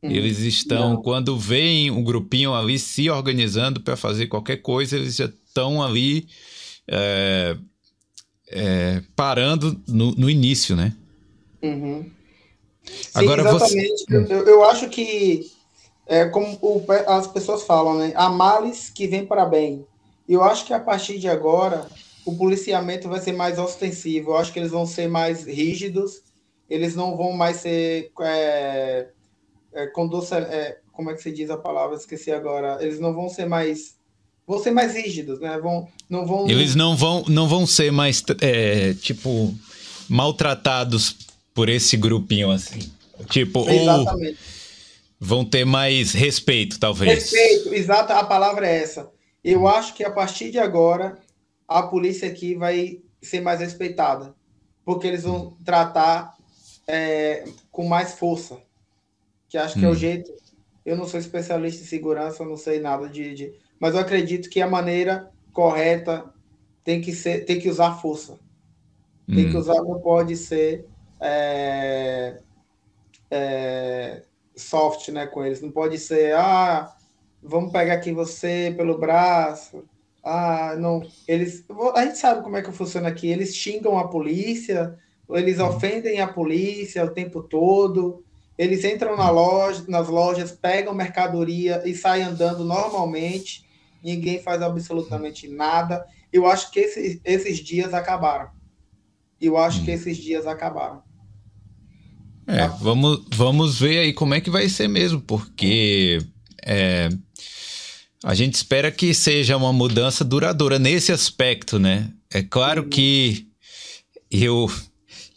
[0.02, 1.02] Hum, eles estão, não.
[1.02, 6.26] quando veem um grupinho ali se organizando para fazer qualquer coisa, eles já estão ali
[6.88, 7.56] é,
[8.48, 10.94] é, parando no, no, início, né?
[11.62, 12.10] Uhum.
[12.84, 14.04] Sim, Agora exatamente.
[14.08, 14.32] Você...
[14.32, 15.50] Eu, eu acho que,
[16.06, 18.12] é, como o, as pessoas falam, né?
[18.14, 19.84] Há males que vêm para bem.
[20.28, 21.86] Eu acho que a partir de agora,
[22.24, 24.30] o policiamento vai ser mais ostensivo.
[24.30, 26.22] Eu acho que eles vão ser mais rígidos.
[26.68, 28.10] Eles não vão mais ser.
[28.20, 29.08] É,
[29.72, 31.96] é, conduça, é, como é que se diz a palavra?
[31.96, 32.78] Esqueci agora.
[32.80, 33.96] Eles não vão ser mais
[34.46, 35.58] vão ser mais rígidos, né?
[35.58, 36.48] Vão, não vão.
[36.48, 39.52] Eles não vão, não vão ser mais, é, tipo,
[40.08, 41.16] maltratados
[41.52, 42.90] por esse grupinho assim.
[43.28, 44.38] Tipo, Exatamente.
[44.38, 44.55] ou
[45.18, 47.30] vão ter mais respeito, talvez.
[47.30, 49.10] Respeito, exato, a palavra é essa.
[49.42, 51.18] Eu acho que a partir de agora
[51.68, 54.34] a polícia aqui vai ser mais respeitada,
[54.84, 56.36] porque eles vão tratar
[56.86, 58.58] é, com mais força,
[59.48, 59.88] que acho que hum.
[59.88, 59.96] é o hum.
[59.96, 60.32] jeito.
[60.84, 64.60] Eu não sou especialista em segurança, não sei nada de, de mas eu acredito que
[64.60, 66.32] a maneira correta
[66.84, 68.38] tem que ser, tem que usar força.
[69.26, 69.50] Tem hum.
[69.50, 70.86] que usar, não pode ser
[71.20, 72.40] é,
[73.30, 74.22] é,
[74.56, 75.60] soft, né, com eles.
[75.60, 76.94] Não pode ser, ah,
[77.42, 79.84] vamos pegar aqui você pelo braço.
[80.24, 81.02] Ah, não.
[81.28, 83.28] Eles, a gente sabe como é que funciona aqui.
[83.28, 84.98] Eles xingam a polícia,
[85.30, 85.66] eles hum.
[85.66, 88.24] ofendem a polícia o tempo todo.
[88.58, 93.66] Eles entram na loja, nas lojas, pegam mercadoria e saem andando normalmente
[94.06, 96.06] ninguém faz absolutamente nada.
[96.32, 98.50] Eu acho que esses, esses dias acabaram.
[99.40, 101.02] Eu acho que esses dias acabaram.
[102.46, 106.20] É, vamos, vamos ver aí como é que vai ser mesmo, porque
[106.64, 107.08] é,
[108.22, 112.10] a gente espera que seja uma mudança duradoura nesse aspecto, né?
[112.32, 113.46] É claro que
[114.30, 114.70] eu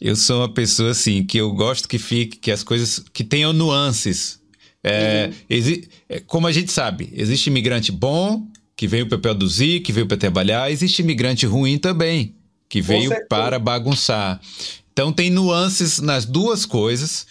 [0.00, 3.52] eu sou uma pessoa assim que eu gosto que fique que as coisas que tenham
[3.52, 4.40] nuances.
[4.82, 5.82] É, uhum.
[6.08, 10.16] é, como a gente sabe, existe imigrante bom que veio para produzir, que veio para
[10.16, 10.70] trabalhar.
[10.72, 12.34] Existe imigrante ruim também,
[12.68, 14.40] que veio para bagunçar.
[15.00, 17.26] Então tem nuances nas duas coisas.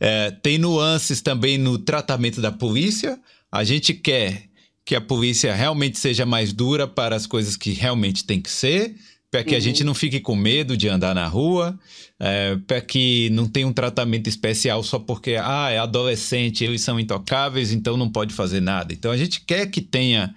[0.00, 3.16] É, tem nuances também no tratamento da polícia.
[3.50, 4.48] A gente quer
[4.84, 8.96] que a polícia realmente seja mais dura para as coisas que realmente tem que ser,
[9.30, 9.56] para que uhum.
[9.56, 11.78] a gente não fique com medo de andar na rua,
[12.18, 16.98] é, para que não tenha um tratamento especial só porque ah, é adolescente, eles são
[16.98, 18.92] intocáveis, então não pode fazer nada.
[18.92, 20.34] Então a gente quer que tenha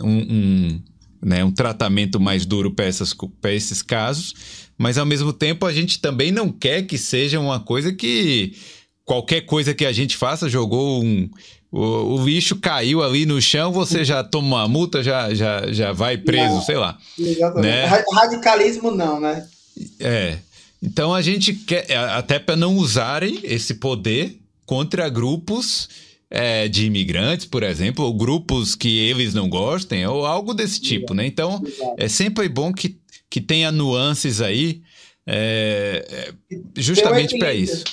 [0.00, 0.82] um, um,
[1.22, 4.34] né, um tratamento mais duro para esses casos,
[4.76, 8.54] mas ao mesmo tempo a gente também não quer que seja uma coisa que
[9.04, 11.28] qualquer coisa que a gente faça, jogou um.
[11.70, 15.92] O, o lixo caiu ali no chão, você já toma uma multa, já, já, já
[15.92, 16.96] vai preso, não, sei lá.
[17.56, 17.84] Né?
[18.10, 19.46] Radicalismo não, né?
[20.00, 20.38] É.
[20.82, 25.88] Então a gente quer, até para não usarem esse poder contra grupos
[26.30, 31.14] é, de imigrantes, por exemplo, ou grupos que eles não gostem, ou algo desse tipo,
[31.14, 31.26] né?
[31.26, 31.62] Então,
[31.96, 33.00] é sempre bom que,
[33.30, 34.82] que tenha nuances aí,
[35.26, 36.34] é, é
[36.76, 37.84] justamente um para isso.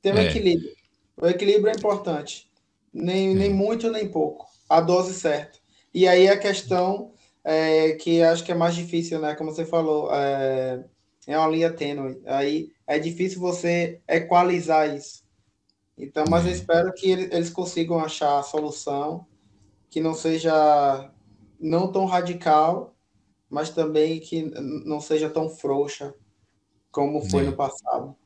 [0.00, 0.26] Tem um é.
[0.26, 0.70] equilíbrio.
[1.16, 2.46] O equilíbrio é importante.
[2.92, 4.46] Nem, nem muito, nem pouco.
[4.68, 5.58] A dose certa.
[5.92, 7.12] E aí a questão
[7.42, 9.34] é, que acho que é mais difícil, né?
[9.34, 10.84] Como você falou, é,
[11.26, 12.20] é uma linha tênue.
[12.26, 15.23] Aí é difícil você equalizar isso.
[15.96, 19.26] Então, mas eu espero que eles consigam achar a solução
[19.88, 21.10] que não seja
[21.60, 22.94] não tão radical,
[23.48, 24.42] mas também que
[24.84, 26.12] não seja tão frouxa
[26.90, 27.46] como foi é.
[27.46, 28.16] no passado.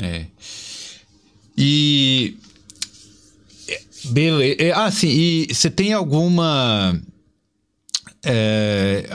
[0.00, 0.26] É.
[1.56, 2.38] E
[4.06, 4.62] beleza.
[4.62, 5.08] É, ah, sim.
[5.08, 7.00] E você tem alguma
[8.24, 9.06] é,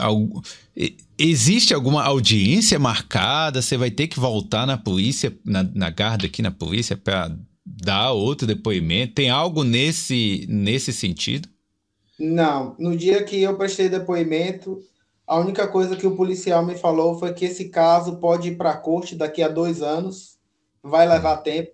[1.18, 3.60] existe alguma audiência marcada?
[3.60, 8.12] Você vai ter que voltar na polícia, na, na guarda aqui na polícia, para dar
[8.12, 9.14] outro depoimento?
[9.14, 11.48] Tem algo nesse, nesse sentido?
[12.18, 12.74] Não.
[12.78, 14.82] No dia que eu prestei depoimento,
[15.26, 18.70] a única coisa que o policial me falou foi que esse caso pode ir para
[18.70, 20.38] a corte daqui a dois anos,
[20.82, 21.70] vai levar tempo,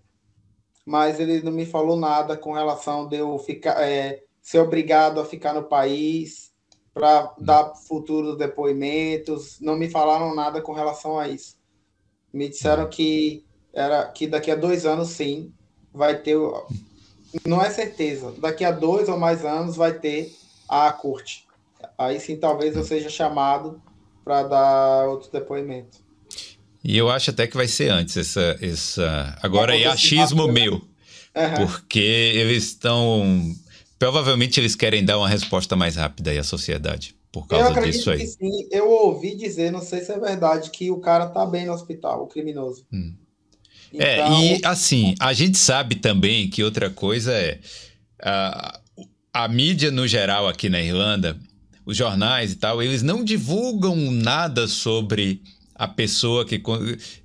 [0.85, 5.25] mas ele não me falou nada com relação de eu ficar, é, ser obrigado a
[5.25, 6.53] ficar no país
[6.97, 11.55] para dar futuros depoimentos, não me falaram nada com relação a isso.
[12.33, 13.45] Me disseram que
[13.75, 15.53] era que daqui a dois anos sim
[15.93, 16.39] vai ter,
[17.45, 20.35] não é certeza, daqui a dois ou mais anos vai ter
[20.67, 21.45] a corte.
[21.99, 23.79] Aí sim talvez eu seja chamado
[24.25, 25.99] para dar outro depoimento.
[26.83, 29.39] E eu acho até que vai ser antes essa, essa...
[29.43, 31.67] agora é achismo meu, uhum.
[31.67, 33.55] porque eles estão
[33.99, 37.99] Provavelmente eles querem dar uma resposta mais rápida aí à sociedade por causa eu acredito
[37.99, 38.21] disso aí.
[38.21, 41.67] Que sim, eu ouvi dizer, não sei se é verdade, que o cara tá bem
[41.67, 42.87] no hospital, o criminoso.
[42.91, 43.13] Hum.
[43.93, 44.07] Então...
[44.07, 47.61] É, e assim, a gente sabe também que outra coisa é
[48.23, 48.81] a,
[49.35, 51.39] a mídia no geral aqui na Irlanda,
[51.85, 55.43] os jornais e tal, eles não divulgam nada sobre
[55.75, 56.63] a pessoa que.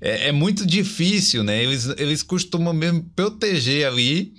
[0.01, 1.63] É, é muito difícil, né?
[1.63, 4.33] Eles, eles costumam mesmo proteger ali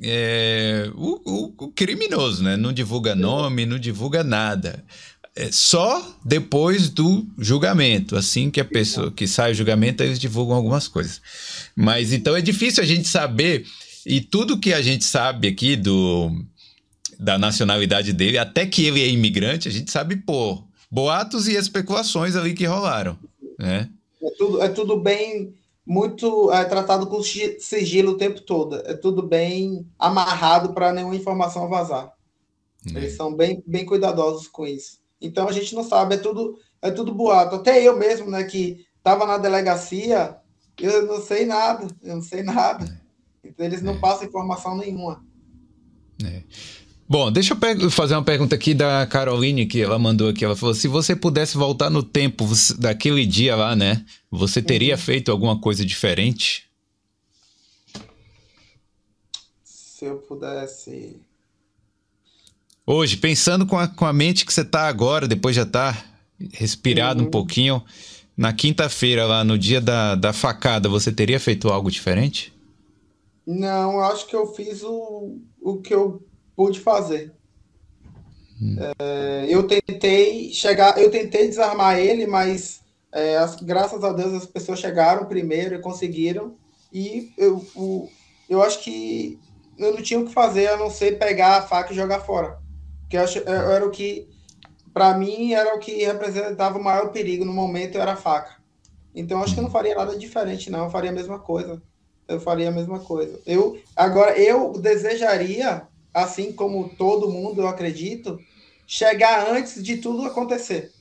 [0.00, 2.56] é, o, o, o, criminoso, né?
[2.56, 4.84] Não divulga nome, não divulga nada.
[5.34, 10.54] É só depois do julgamento, assim que a pessoa que sai o julgamento, eles divulgam
[10.54, 11.20] algumas coisas.
[11.74, 13.64] Mas então é difícil a gente saber
[14.04, 16.30] e tudo que a gente sabe aqui do
[17.18, 22.34] da nacionalidade dele, até que ele é imigrante, a gente sabe por boatos e especulações
[22.34, 23.16] ali que rolaram,
[23.58, 23.88] né?
[24.20, 25.54] É tudo, é tudo bem
[25.86, 28.76] muito é, tratado com sigilo o tempo todo.
[28.86, 32.12] É tudo bem amarrado para nenhuma informação vazar.
[32.86, 32.96] Uhum.
[32.96, 35.00] Eles são bem, bem cuidadosos com isso.
[35.20, 37.56] Então a gente não sabe, é tudo, é tudo boato.
[37.56, 40.36] Até eu mesmo, né, que estava na delegacia,
[40.78, 43.00] eu não sei nada, eu não sei nada.
[43.44, 43.98] Então eles não é.
[43.98, 45.24] passam informação nenhuma.
[46.24, 46.42] É.
[47.12, 50.46] Bom, deixa eu fazer uma pergunta aqui da Caroline, que ela mandou aqui.
[50.46, 52.48] Ela falou: se você pudesse voltar no tempo
[52.78, 54.02] daquele dia lá, né?
[54.30, 54.98] Você teria uhum.
[54.98, 56.66] feito alguma coisa diferente?
[59.62, 61.20] Se eu pudesse.
[62.86, 66.02] Hoje, pensando com a, com a mente que você tá agora, depois já tá
[66.50, 67.26] respirado uhum.
[67.26, 67.84] um pouquinho,
[68.34, 72.54] na quinta-feira, lá no dia da, da facada, você teria feito algo diferente?
[73.46, 76.22] Não, acho que eu fiz o, o que eu
[76.56, 77.32] pude fazer.
[78.60, 78.76] Hum.
[78.98, 82.80] É, eu tentei chegar, eu tentei desarmar ele, mas
[83.12, 86.54] é, as, graças a Deus as pessoas chegaram primeiro e conseguiram.
[86.92, 88.08] E eu, o,
[88.48, 89.38] eu acho que
[89.78, 92.58] eu não tinha o que fazer a não ser pegar a faca e jogar fora.
[93.08, 94.28] Que era o que,
[94.92, 98.56] para mim, era o que representava o maior perigo no momento, era a faca.
[99.14, 100.84] Então acho que eu não faria nada diferente, não.
[100.84, 101.82] Eu faria a mesma coisa.
[102.26, 103.38] Eu faria a mesma coisa.
[103.44, 108.38] Eu agora eu desejaria assim como todo mundo, eu acredito,
[108.86, 110.92] chegar antes de tudo acontecer.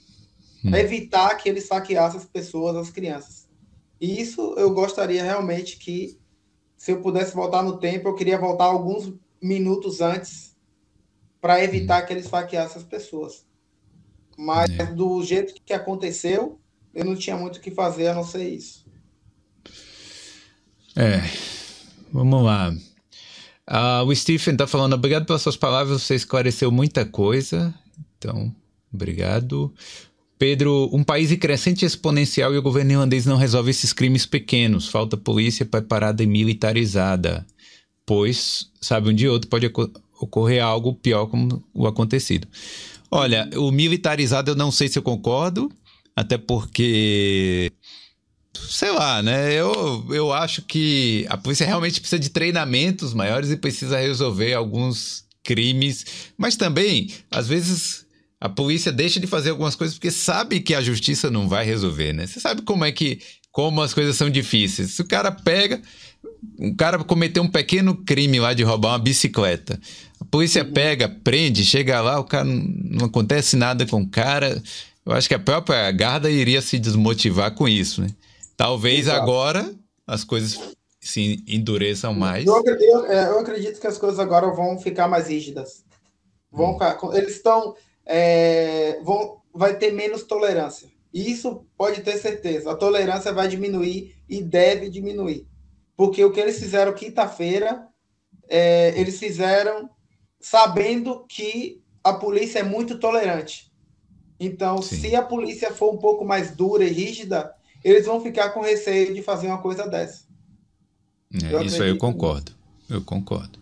[0.63, 0.75] Hum.
[0.75, 3.47] Evitar que ele saqueasse as pessoas, as crianças.
[3.99, 6.19] E isso eu gostaria realmente que,
[6.77, 10.55] se eu pudesse voltar no tempo, eu queria voltar alguns minutos antes
[11.39, 12.05] para evitar hum.
[12.05, 13.45] que eles saqueassem as pessoas.
[14.37, 14.85] Mas é.
[14.85, 16.59] do jeito que aconteceu,
[16.93, 18.85] eu não tinha muito o que fazer a não ser isso.
[20.95, 21.21] É,
[22.11, 22.73] vamos lá.
[23.71, 27.73] Uh, o Stephen está falando, obrigado pelas suas palavras, você esclareceu muita coisa.
[28.17, 28.53] Então,
[28.93, 29.73] obrigado.
[30.37, 34.89] Pedro, um país em crescente exponencial e o governo irlandês não resolve esses crimes pequenos.
[34.89, 37.45] Falta polícia preparada e militarizada.
[38.05, 39.71] Pois, sabe, um dia ou outro pode
[40.19, 42.47] ocorrer algo pior como o acontecido.
[43.09, 45.71] Olha, o militarizado eu não sei se eu concordo,
[46.15, 47.71] até porque
[48.53, 49.53] sei lá, né?
[49.53, 55.23] Eu, eu acho que a polícia realmente precisa de treinamentos maiores e precisa resolver alguns
[55.43, 56.05] crimes,
[56.37, 58.05] mas também, às vezes,
[58.39, 62.13] a polícia deixa de fazer algumas coisas porque sabe que a justiça não vai resolver,
[62.13, 62.27] né?
[62.27, 63.19] Você sabe como é que
[63.51, 64.91] como as coisas são difíceis.
[64.91, 65.81] Se o cara pega,
[66.57, 69.79] um cara cometeu um pequeno crime lá de roubar uma bicicleta.
[70.19, 70.71] A polícia uhum.
[70.71, 74.61] pega, prende, chega lá, o cara não, não acontece nada com o cara.
[75.05, 78.07] Eu acho que a própria guarda iria se desmotivar com isso, né?
[78.61, 79.23] Talvez Exato.
[79.23, 82.45] agora as coisas se endureçam mais.
[82.45, 85.83] Eu acredito, eu acredito, que as coisas agora vão ficar mais rígidas.
[86.51, 87.13] Vão hum.
[87.13, 87.75] eles estão.
[88.05, 90.91] É, vão, vai ter menos tolerância.
[91.11, 92.71] Isso pode ter certeza.
[92.71, 95.47] A tolerância vai diminuir e deve diminuir.
[95.97, 97.87] Porque o que eles fizeram quinta-feira,
[98.47, 99.89] é, eles fizeram
[100.39, 103.71] sabendo que a polícia é muito tolerante.
[104.39, 104.97] Então, Sim.
[104.97, 109.13] se a polícia for um pouco mais dura e rígida, eles vão ficar com receio
[109.13, 110.23] de fazer uma coisa dessa.
[111.33, 112.51] É, isso aí eu concordo.
[112.89, 113.61] Eu concordo.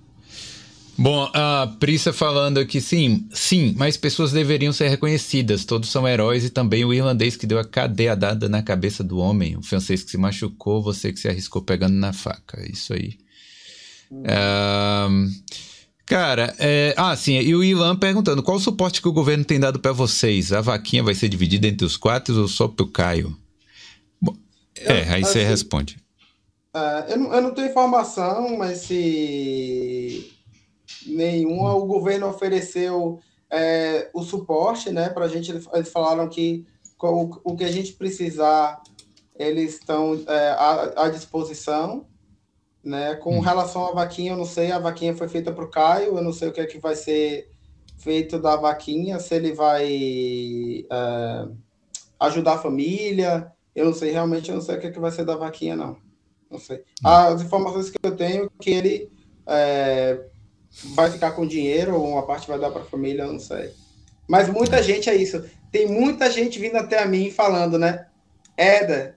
[0.98, 5.64] Bom, a Prissa falando aqui, sim, sim, mas pessoas deveriam ser reconhecidas.
[5.64, 9.18] Todos são heróis e também o irlandês que deu a cadeia dada na cabeça do
[9.18, 12.62] homem, o francês que se machucou, você que se arriscou pegando na faca.
[12.70, 13.18] Isso aí.
[14.12, 15.32] Hum.
[16.06, 19.58] cara, é, ah, sim, e o Ilan perguntando: qual o suporte que o governo tem
[19.58, 20.52] dado para vocês?
[20.52, 23.38] A vaquinha vai ser dividida entre os quatro ou só pro Caio?
[24.86, 25.98] É, aí assim, você responde.
[26.76, 30.32] Uh, eu, não, eu não tenho informação, mas se
[31.06, 33.20] nenhuma, o governo ofereceu
[33.50, 35.52] é, o suporte, né, para a gente.
[35.52, 36.66] Eles falaram que
[37.02, 38.82] o, o que a gente precisar,
[39.36, 42.06] eles estão é, à, à, disposição.
[42.84, 43.16] Né?
[43.16, 43.42] Com hum.
[43.42, 46.32] relação à vaquinha, eu não sei, a vaquinha foi feita para o Caio, eu não
[46.32, 47.52] sei o que é que vai ser
[47.98, 51.48] feito da vaquinha, se ele vai é,
[52.22, 55.12] ajudar a família, eu não sei, realmente eu não sei o que é que vai
[55.12, 55.98] ser da vaquinha, não.
[56.50, 56.84] Não sei.
[57.04, 59.12] As informações que eu tenho é que ele
[59.46, 60.20] é,
[60.96, 63.72] vai ficar com dinheiro, ou uma parte vai dar para a família, eu não sei.
[64.28, 65.44] Mas muita gente é isso.
[65.72, 68.08] Tem muita gente vindo até a mim falando, né?
[68.58, 69.16] Eda,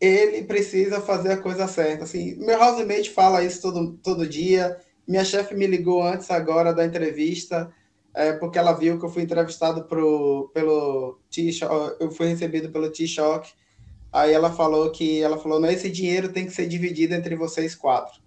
[0.00, 2.04] ele precisa fazer a coisa certa.
[2.04, 4.76] Assim, meu housemate fala isso todo, todo dia.
[5.06, 7.72] Minha chefe me ligou antes agora da entrevista,
[8.14, 12.90] é, porque ela viu que eu fui entrevistado pro, pelo T-Shock, eu fui recebido pelo
[12.90, 13.52] T-Shock
[14.12, 17.74] Aí ela falou que ela falou, não, esse dinheiro tem que ser dividido entre vocês
[17.74, 18.20] quatro.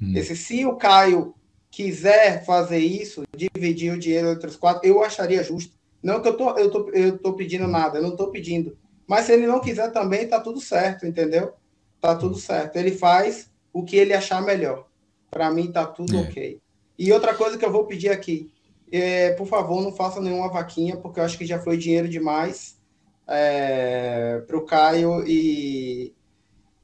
[0.00, 0.12] Hum.
[0.14, 1.34] Esse, se o Caio
[1.70, 5.74] quiser fazer isso, dividir o dinheiro entre os quatro, eu acharia justo.
[6.02, 8.76] Não que eu tô, eu tô, eu tô pedindo nada, eu não tô pedindo.
[9.06, 11.54] Mas se ele não quiser também, tá tudo certo, entendeu?
[11.98, 12.76] Tá tudo certo.
[12.76, 14.86] Ele faz o que ele achar melhor.
[15.30, 16.20] Para mim tá tudo é.
[16.20, 16.60] ok.
[16.98, 18.50] E outra coisa que eu vou pedir aqui,
[18.98, 22.78] é, por favor, não faça nenhuma vaquinha, porque eu acho que já foi dinheiro demais
[23.26, 26.12] é, para o Caio e,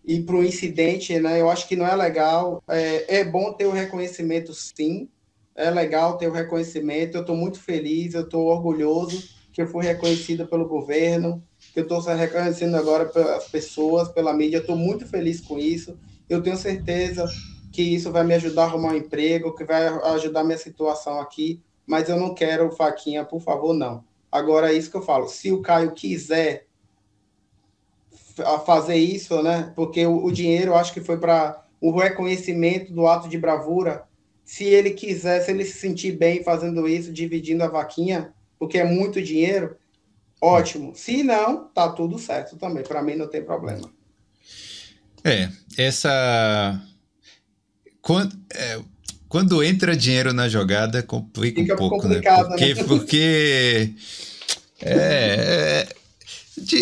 [0.04, 1.40] e para o incidente, né?
[1.40, 2.62] Eu acho que não é legal.
[2.68, 5.08] É, é bom ter o reconhecimento, sim.
[5.54, 7.16] É legal ter o reconhecimento.
[7.16, 11.42] Eu estou muito feliz, eu estou orgulhoso que eu fui reconhecido pelo governo,
[11.74, 14.58] que eu estou reconhecendo agora pelas pessoas, pela mídia.
[14.58, 15.98] Estou muito feliz com isso.
[16.28, 17.26] Eu tenho certeza
[17.72, 21.60] que isso vai me ajudar a arrumar um emprego, que vai ajudar minha situação aqui.
[21.88, 24.04] Mas eu não quero faquinha, por favor, não.
[24.30, 25.26] Agora, é isso que eu falo.
[25.26, 26.66] Se o Caio quiser
[28.66, 29.72] fazer isso, né?
[29.74, 34.04] Porque o, o dinheiro, eu acho que foi para o reconhecimento do ato de bravura.
[34.44, 38.84] Se ele quiser, se ele se sentir bem fazendo isso, dividindo a vaquinha, porque é
[38.84, 39.76] muito dinheiro,
[40.40, 40.94] ótimo.
[40.94, 42.84] Se não, tá tudo certo também.
[42.84, 43.90] Para mim não tem problema.
[45.24, 46.80] É, essa.
[48.00, 48.78] Quando, é,
[49.28, 52.20] quando entra dinheiro na jogada, complica Fica um pouco, né?
[52.20, 52.84] Porque, né?
[52.84, 53.92] porque
[54.80, 55.86] é,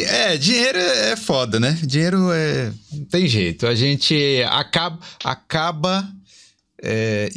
[0.01, 1.77] é, é, dinheiro é foda, né?
[1.83, 2.73] Dinheiro é.
[2.93, 3.67] Não tem jeito.
[3.67, 4.99] A gente acaba.
[5.25, 6.09] acaba
[6.83, 7.31] é,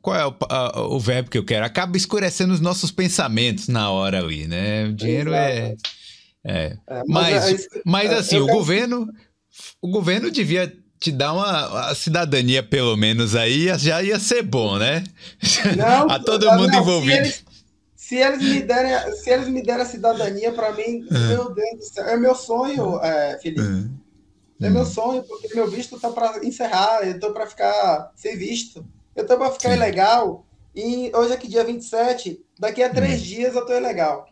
[0.00, 1.64] qual é o, a, o verbo que eu quero?
[1.64, 4.86] Acaba escurecendo os nossos pensamentos na hora ali, né?
[4.86, 5.76] O dinheiro é,
[6.44, 7.02] é, é.
[7.06, 9.06] mas, mas, é mas é, assim, o governo.
[9.82, 10.72] O governo devia
[11.02, 15.02] te dar uma, cidadania, pelo menos, aí já ia ser bom, né?
[15.76, 17.16] Não, a todo mundo não, envolvido.
[17.16, 17.44] Se eles,
[17.96, 21.28] se eles, me derem, se eles me derem a cidadania, para mim, é.
[21.28, 23.62] meu Deus do céu, é meu sonho, é, Felipe.
[24.60, 24.66] É.
[24.66, 28.84] é meu sonho, porque meu visto tá para encerrar, eu tô para ficar sem visto.
[29.16, 29.76] Eu tô para ficar Sim.
[29.76, 30.46] ilegal.
[30.74, 33.24] E hoje é que dia 27, daqui a três hum.
[33.24, 34.26] dias eu tô ilegal.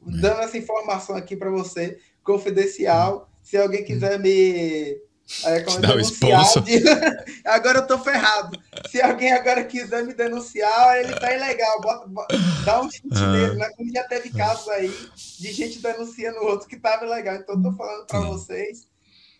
[0.00, 3.28] dando essa informação aqui para você, confidencial.
[3.42, 4.98] Se alguém quiser me
[5.44, 6.82] é, como denunciar, de...
[7.46, 8.58] agora eu tô ferrado.
[8.90, 11.80] Se alguém agora quiser me denunciar, ele tá ilegal.
[11.80, 13.32] Bota, bota, dá um chute ah.
[13.32, 13.70] nele, né?
[13.76, 14.92] Como já teve casos aí
[15.38, 17.36] de gente denunciando o outro que tava ilegal.
[17.36, 18.88] Então eu tô falando para vocês.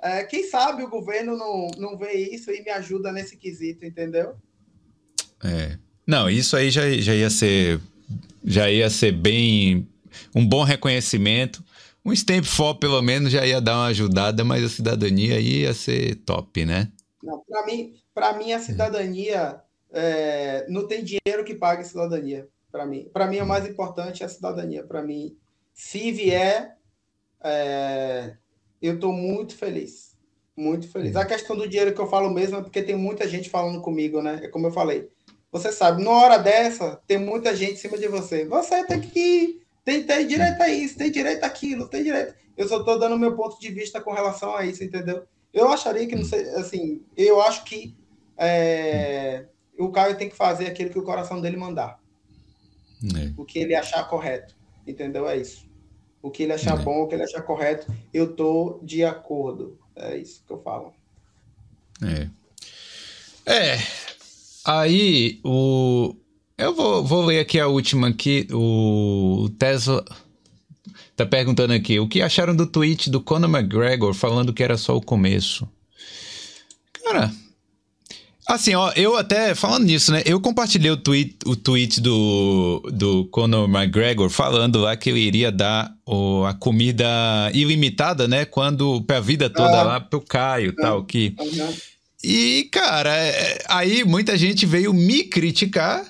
[0.02, 4.34] É, quem sabe o governo não, não vê isso e me ajuda nesse quesito, entendeu?
[5.44, 5.76] É.
[6.06, 7.80] Não, isso aí já, já ia ser
[8.44, 9.86] já ia ser bem
[10.34, 11.62] um bom reconhecimento
[12.04, 16.16] um stamp for, pelo menos, já ia dar uma ajudada, mas a cidadania ia ser
[16.24, 16.90] top, né?
[17.48, 19.60] Para mim, para mim, a cidadania
[19.92, 22.48] é, não tem dinheiro que pague cidadania.
[22.70, 24.84] Para mim, para mim, o mais importante é a cidadania.
[24.84, 25.36] Para mim,
[25.74, 26.76] se vier,
[27.42, 28.36] é,
[28.80, 30.16] eu estou muito feliz.
[30.56, 31.16] Muito feliz.
[31.16, 34.22] A questão do dinheiro que eu falo mesmo é porque tem muita gente falando comigo,
[34.22, 34.40] né?
[34.42, 35.08] É como eu falei.
[35.50, 38.44] Você sabe, numa hora dessa, tem muita gente em cima de você.
[38.44, 42.34] Você tem que tem, tem direito a isso, tem direito àquilo, tem direito.
[42.56, 45.24] Eu só estou dando meu ponto de vista com relação a isso, entendeu?
[45.52, 47.96] Eu acharia que, não sei, assim, eu acho que
[48.36, 51.98] é, o Caio tem que fazer aquilo que o coração dele mandar.
[53.16, 53.32] É.
[53.36, 54.54] O que ele achar correto,
[54.86, 55.28] entendeu?
[55.28, 55.68] É isso.
[56.22, 56.82] O que ele achar é.
[56.82, 59.78] bom, o que ele achar correto, eu tô de acordo.
[59.96, 60.92] É isso que eu falo.
[62.02, 62.30] É.
[63.52, 63.78] É.
[64.64, 66.14] Aí, o,
[66.60, 68.46] eu vou, vou ler aqui a última aqui.
[68.52, 70.04] O Tesla
[71.16, 74.96] tá perguntando aqui: o que acharam do tweet do Conor McGregor falando que era só
[74.96, 75.68] o começo?
[77.04, 77.32] Cara,
[78.46, 80.22] assim, ó, eu até falando nisso, né?
[80.24, 85.50] Eu compartilhei o tweet, o tweet do, do Conor McGregor falando lá que ele iria
[85.50, 87.06] dar o, a comida
[87.54, 88.44] ilimitada, né?
[88.44, 89.82] Quando pra vida toda ah.
[89.82, 90.82] lá pro Caio, ah.
[90.82, 91.34] tal que.
[92.22, 96.04] E, cara, é, aí muita gente veio me criticar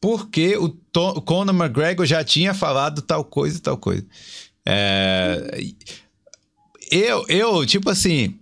[0.00, 4.04] porque o, Tom, Conor McGregor já tinha falado tal coisa e tal coisa.
[4.66, 5.60] É,
[6.90, 8.38] eu, eu, tipo assim,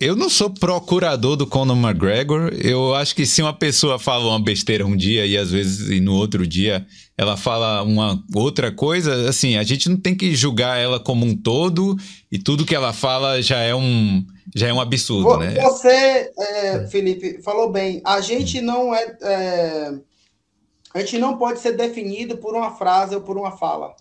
[0.00, 2.52] eu não sou procurador do Conor McGregor.
[2.62, 6.00] Eu acho que se uma pessoa fala uma besteira um dia e às vezes e
[6.00, 6.86] no outro dia
[7.16, 11.36] ela fala uma outra coisa, assim, a gente não tem que julgar ela como um
[11.36, 11.96] todo
[12.30, 15.54] e tudo que ela fala já é um já é um absurdo, né?
[15.62, 18.00] Você, é, Felipe, falou bem.
[18.04, 19.94] A gente não é, é
[20.94, 23.96] a gente não pode ser definido por uma frase ou por uma fala.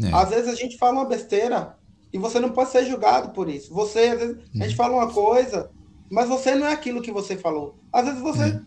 [0.00, 0.14] É.
[0.14, 1.74] Às vezes a gente fala uma besteira
[2.12, 3.72] e você não pode ser julgado por isso.
[3.72, 5.70] Você, às vezes, a gente fala uma coisa,
[6.10, 7.78] mas você não é aquilo que você falou.
[7.90, 8.60] Às vezes você é.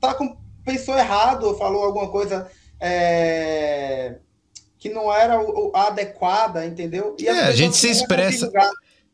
[0.00, 2.48] tá com, pensou errado ou falou alguma coisa
[2.80, 4.18] é,
[4.78, 7.16] que não era o, o, adequada, entendeu?
[7.18, 8.50] E é, a gente se expressa.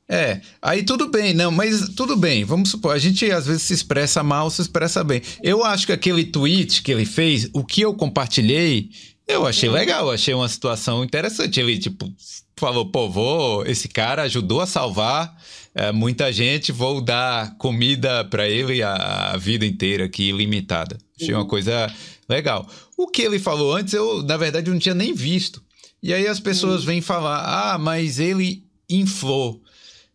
[0.08, 3.72] É, aí tudo bem, não, mas tudo bem, vamos supor, a gente às vezes se
[3.72, 5.22] expressa mal, se expressa bem.
[5.42, 8.90] Eu acho que aquele tweet que ele fez, o que eu compartilhei,
[9.26, 9.74] eu achei uhum.
[9.74, 11.58] legal, achei uma situação interessante.
[11.58, 12.12] Ele, tipo,
[12.56, 15.34] falou, pô, vou, esse cara ajudou a salvar
[15.74, 20.98] é, muita gente, vou dar comida para ele a, a, vida inteira aqui, limitada.
[21.18, 21.48] Achei uma uhum.
[21.48, 21.92] coisa
[22.28, 22.68] legal.
[22.96, 25.62] O que ele falou antes, eu, na verdade, não tinha nem visto.
[26.02, 26.86] E aí as pessoas uhum.
[26.86, 29.60] vêm falar, ah, mas ele inflou.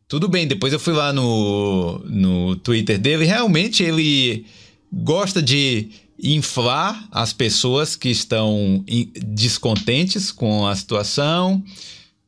[0.10, 4.44] Tudo bem, depois eu fui lá no, no Twitter dele, realmente ele
[4.92, 5.92] gosta de
[6.22, 8.84] inflar as pessoas que estão
[9.24, 11.64] descontentes com a situação.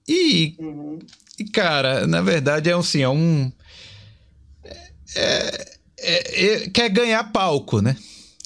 [0.08, 1.00] E, uhum.
[1.40, 3.52] e cara, na verdade é assim, é um.
[5.16, 7.98] É, é, é, quer ganhar palco, né?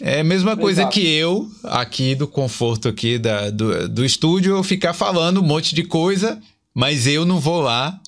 [0.01, 0.93] É a mesma coisa Exato.
[0.93, 5.75] que eu, aqui do conforto aqui da, do, do estúdio, eu ficar falando um monte
[5.75, 6.41] de coisa,
[6.73, 7.99] mas eu não vou lá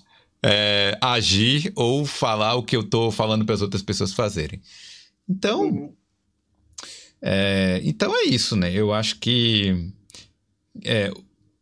[0.48, 4.62] é, agir ou falar o que eu tô falando para as outras pessoas fazerem.
[5.30, 5.93] Então, uhum.
[7.22, 8.72] é, então é isso, né?
[8.74, 9.91] Eu acho que
[10.86, 11.12] é,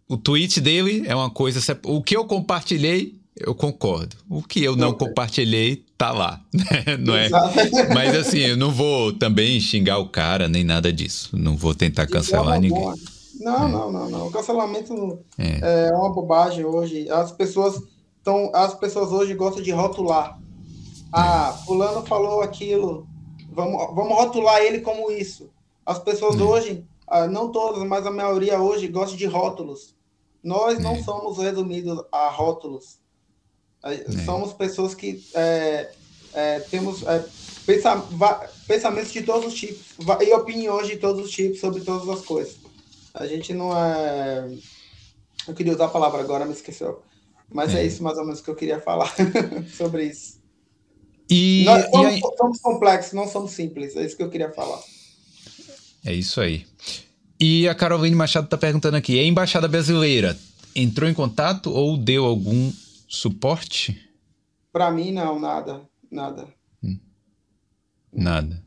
[0.08, 1.60] o tweet dele é uma coisa.
[1.84, 4.16] O que eu compartilhei, eu concordo.
[4.30, 5.08] O que eu não okay.
[5.08, 6.40] compartilhei, tá lá.
[6.54, 6.98] Né?
[7.00, 7.28] Não é?
[7.92, 11.36] Mas assim, eu não vou também xingar o cara, nem nada disso.
[11.36, 12.80] Não vou tentar cancelar ninguém.
[12.80, 12.96] Boa.
[13.40, 13.72] Não, é.
[13.72, 14.28] não, não, não.
[14.28, 15.88] O cancelamento é.
[15.88, 17.10] é uma bobagem hoje.
[17.10, 17.82] As pessoas
[18.26, 20.40] então, as pessoas hoje gostam de rotular.
[21.14, 23.08] Ah, fulano falou aquilo,
[23.52, 25.52] vamos, vamos rotular ele como isso.
[25.86, 26.48] As pessoas hum.
[26.48, 29.94] hoje, ah, não todas, mas a maioria hoje gosta de rótulos.
[30.44, 31.04] Nós não é.
[31.04, 32.98] somos resumidos a rótulos.
[33.84, 34.12] É.
[34.26, 35.92] Somos pessoas que é,
[36.34, 37.24] é, temos é,
[37.64, 37.96] pensa,
[38.68, 39.86] pensamentos de todos os tipos
[40.20, 42.58] e opiniões de todos os tipos sobre todas as coisas.
[43.14, 44.52] A gente não é.
[45.48, 47.04] Eu queria usar a palavra agora, me esqueceu.
[47.52, 47.82] Mas é.
[47.82, 49.14] é, isso mais ou menos que eu queria falar
[49.78, 50.39] sobre isso.
[51.30, 52.22] E, Nós somos, e aí...
[52.38, 53.96] somos, complexos, não somos simples.
[53.96, 54.80] É isso que eu queria falar.
[56.06, 56.66] É isso aí.
[57.39, 60.38] E a Caroline Machado está perguntando aqui: a embaixada brasileira
[60.76, 62.72] entrou em contato ou deu algum
[63.08, 64.00] suporte?
[64.72, 65.82] Para mim, não, nada.
[66.12, 66.48] Nada.
[66.84, 67.00] Hum.
[68.14, 68.64] Nada.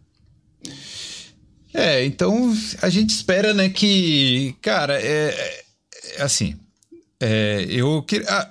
[1.72, 2.52] É, então
[2.82, 5.64] a gente espera, né, que, cara, é,
[6.16, 6.58] é assim,
[7.20, 8.50] é, eu queria, ah,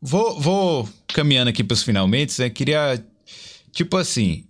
[0.00, 3.04] vou, vou caminhando aqui para os finalmente, né, queria,
[3.72, 4.44] tipo assim,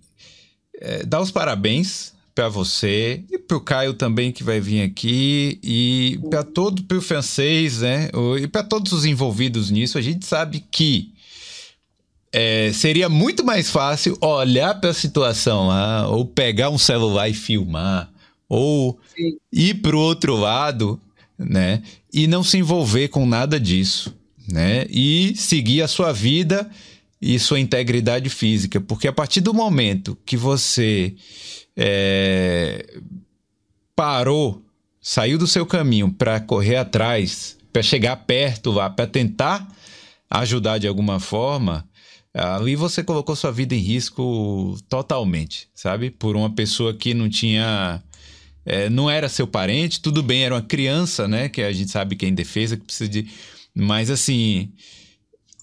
[0.79, 5.59] é, dar os parabéns para você e para o Caio também que vai vir aqui
[5.61, 8.09] e para todo para o francês, né?
[8.41, 11.11] E para todos os envolvidos nisso, a gente sabe que
[12.31, 17.33] é, seria muito mais fácil olhar para a situação lá, ou pegar um celular e
[17.33, 18.09] filmar,
[18.47, 19.37] ou Sim.
[19.51, 20.99] ir para o outro lado,
[21.37, 21.83] né?
[22.13, 24.15] E não se envolver com nada disso,
[24.47, 24.85] né?
[24.89, 26.69] E seguir a sua vida
[27.21, 31.15] e sua integridade física, porque a partir do momento que você
[31.77, 32.99] é,
[33.95, 34.63] parou,
[34.99, 39.67] saiu do seu caminho para correr atrás, para chegar perto para tentar
[40.29, 41.87] ajudar de alguma forma,
[42.33, 46.09] ali você colocou sua vida em risco totalmente, sabe?
[46.09, 48.01] Por uma pessoa que não tinha.
[48.63, 51.49] É, não era seu parente, tudo bem, era uma criança, né?
[51.49, 53.27] Que a gente sabe que é indefesa, que precisa de.
[53.75, 54.71] Mas assim.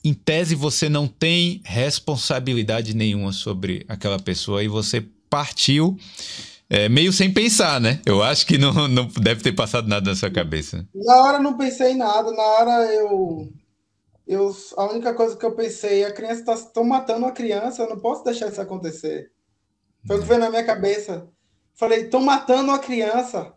[0.04, 5.98] Em tese, você não tem responsabilidade nenhuma sobre aquela pessoa e você partiu
[6.70, 8.00] é, meio sem pensar, né?
[8.04, 10.86] Eu acho que não, não deve ter passado nada na sua cabeça.
[10.94, 13.48] Na hora não pensei em nada, na hora eu.
[14.26, 17.88] eu a única coisa que eu pensei, a criança está tão matando a criança, eu
[17.88, 19.30] não posso deixar isso acontecer.
[20.06, 21.26] Foi o que veio na minha cabeça.
[21.74, 23.54] Falei, estão matando a criança.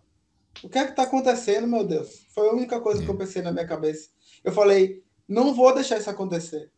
[0.63, 2.09] O que é que está acontecendo, meu Deus?
[2.33, 3.05] Foi a única coisa é.
[3.05, 4.09] que eu pensei na minha cabeça.
[4.43, 6.69] Eu falei, não vou deixar isso acontecer.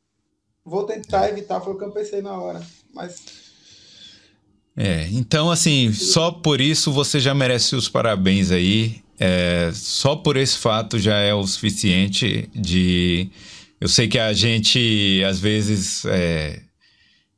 [0.66, 2.62] Vou tentar evitar, foi o que eu pensei na hora.
[2.94, 3.44] Mas
[4.76, 9.02] é, então assim, só por isso você já merece os parabéns aí.
[9.20, 13.30] É, só por esse fato já é o suficiente de.
[13.80, 16.60] Eu sei que a gente às vezes é,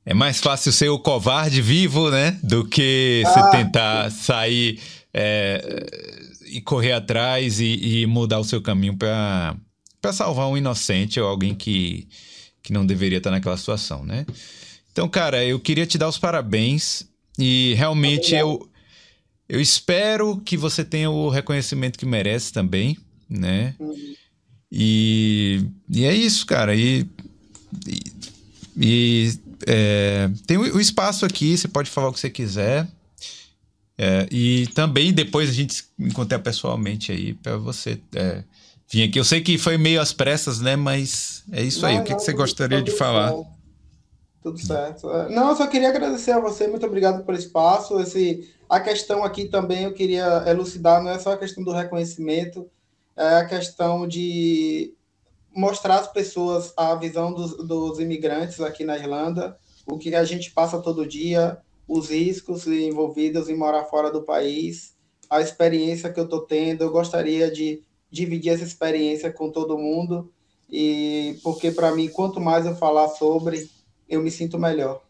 [0.06, 2.40] é mais fácil ser o covarde vivo, né?
[2.42, 3.30] Do que ah.
[3.30, 4.80] você tentar sair
[5.14, 5.86] é,
[6.46, 9.56] e correr atrás e, e, mudar o seu caminho para
[10.14, 12.08] salvar um inocente ou alguém que,
[12.62, 14.26] que não deveria estar naquela situação, né?
[14.92, 17.06] Então, cara, eu queria te dar os parabéns.
[17.38, 18.70] E realmente eu,
[19.50, 22.98] eu espero que você tenha o reconhecimento que merece também,
[23.30, 23.76] né?
[24.72, 26.76] E, e é isso, cara.
[26.76, 27.06] E,
[27.86, 28.02] e,
[28.78, 32.88] e é, tem o, o, espaço aqui, você pode falar o que você quiser.
[33.98, 38.44] É, e também depois a gente encontrar pessoalmente aí para você é,
[38.88, 39.20] vir aqui.
[39.20, 40.76] Eu sei que foi meio às pressas, né?
[40.76, 42.00] Mas é isso não, aí.
[42.00, 43.34] O que, não, que você gostaria de falar?
[44.42, 45.10] Tudo certo.
[45.10, 48.00] É, não, eu só queria agradecer a você, muito obrigado pelo espaço.
[48.00, 52.70] Esse, a questão aqui também eu queria elucidar, não é só a questão do reconhecimento,
[53.18, 54.94] é a questão de
[55.56, 59.58] mostrar às pessoas a visão dos, dos imigrantes aqui na Irlanda,
[59.88, 61.58] o que a gente passa todo dia,
[61.88, 64.96] os riscos envolvidos em morar fora do país,
[65.30, 66.84] a experiência que eu estou tendo.
[66.84, 70.32] Eu gostaria de dividir essa experiência com todo mundo,
[70.70, 73.70] e porque para mim, quanto mais eu falar sobre,
[74.08, 75.02] eu me sinto melhor.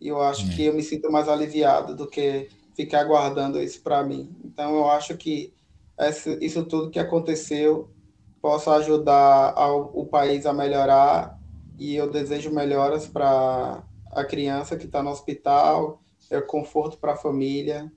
[0.00, 4.02] E eu acho que eu me sinto mais aliviado do que ficar guardando isso para
[4.04, 4.30] mim.
[4.44, 5.54] Então, eu acho que
[5.98, 7.90] esse, isso tudo que aconteceu
[8.42, 11.40] possa ajudar ao, o país a melhorar
[11.78, 17.16] e eu desejo melhoras para a criança que está no hospital, é conforto para a
[17.16, 17.90] família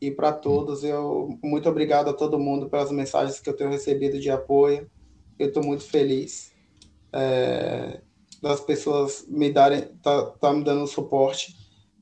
[0.00, 0.84] e para todos.
[0.84, 4.88] Eu muito obrigado a todo mundo pelas mensagens que eu tenho recebido de apoio.
[5.38, 6.52] Eu estou muito feliz.
[7.12, 8.00] É,
[8.42, 11.56] das pessoas me darem, tá, tá me dando o suporte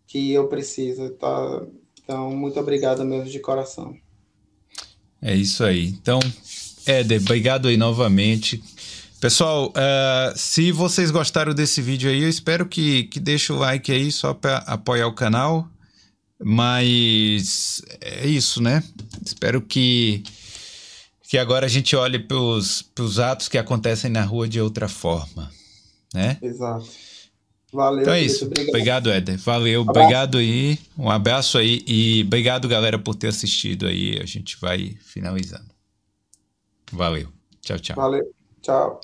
[0.06, 1.62] que eu preciso, tá?
[2.02, 3.96] Então, muito obrigado mesmo de coração.
[5.20, 5.86] É isso aí.
[5.86, 6.20] Então,
[6.86, 8.62] Éder, obrigado aí novamente.
[9.20, 13.90] Pessoal, uh, se vocês gostaram desse vídeo aí, eu espero que, que deixe o like
[13.90, 15.68] aí só para apoiar o canal.
[16.38, 18.82] Mas é isso, né?
[19.24, 20.22] Espero que,
[21.22, 25.50] que agora a gente olhe para os atos que acontecem na rua de outra forma
[26.16, 26.38] né?
[26.40, 26.86] Exato.
[27.72, 28.02] Valeu.
[28.02, 28.46] Então é isso.
[28.46, 29.38] Obrigado, obrigado Éder.
[29.38, 29.82] Valeu.
[29.82, 30.00] Abraço.
[30.00, 30.78] Obrigado aí.
[30.96, 34.18] Um abraço aí e obrigado, galera, por ter assistido aí.
[34.20, 35.66] A gente vai finalizando.
[36.90, 37.28] Valeu.
[37.60, 37.96] Tchau, tchau.
[37.96, 38.32] Valeu.
[38.62, 39.00] Tchau.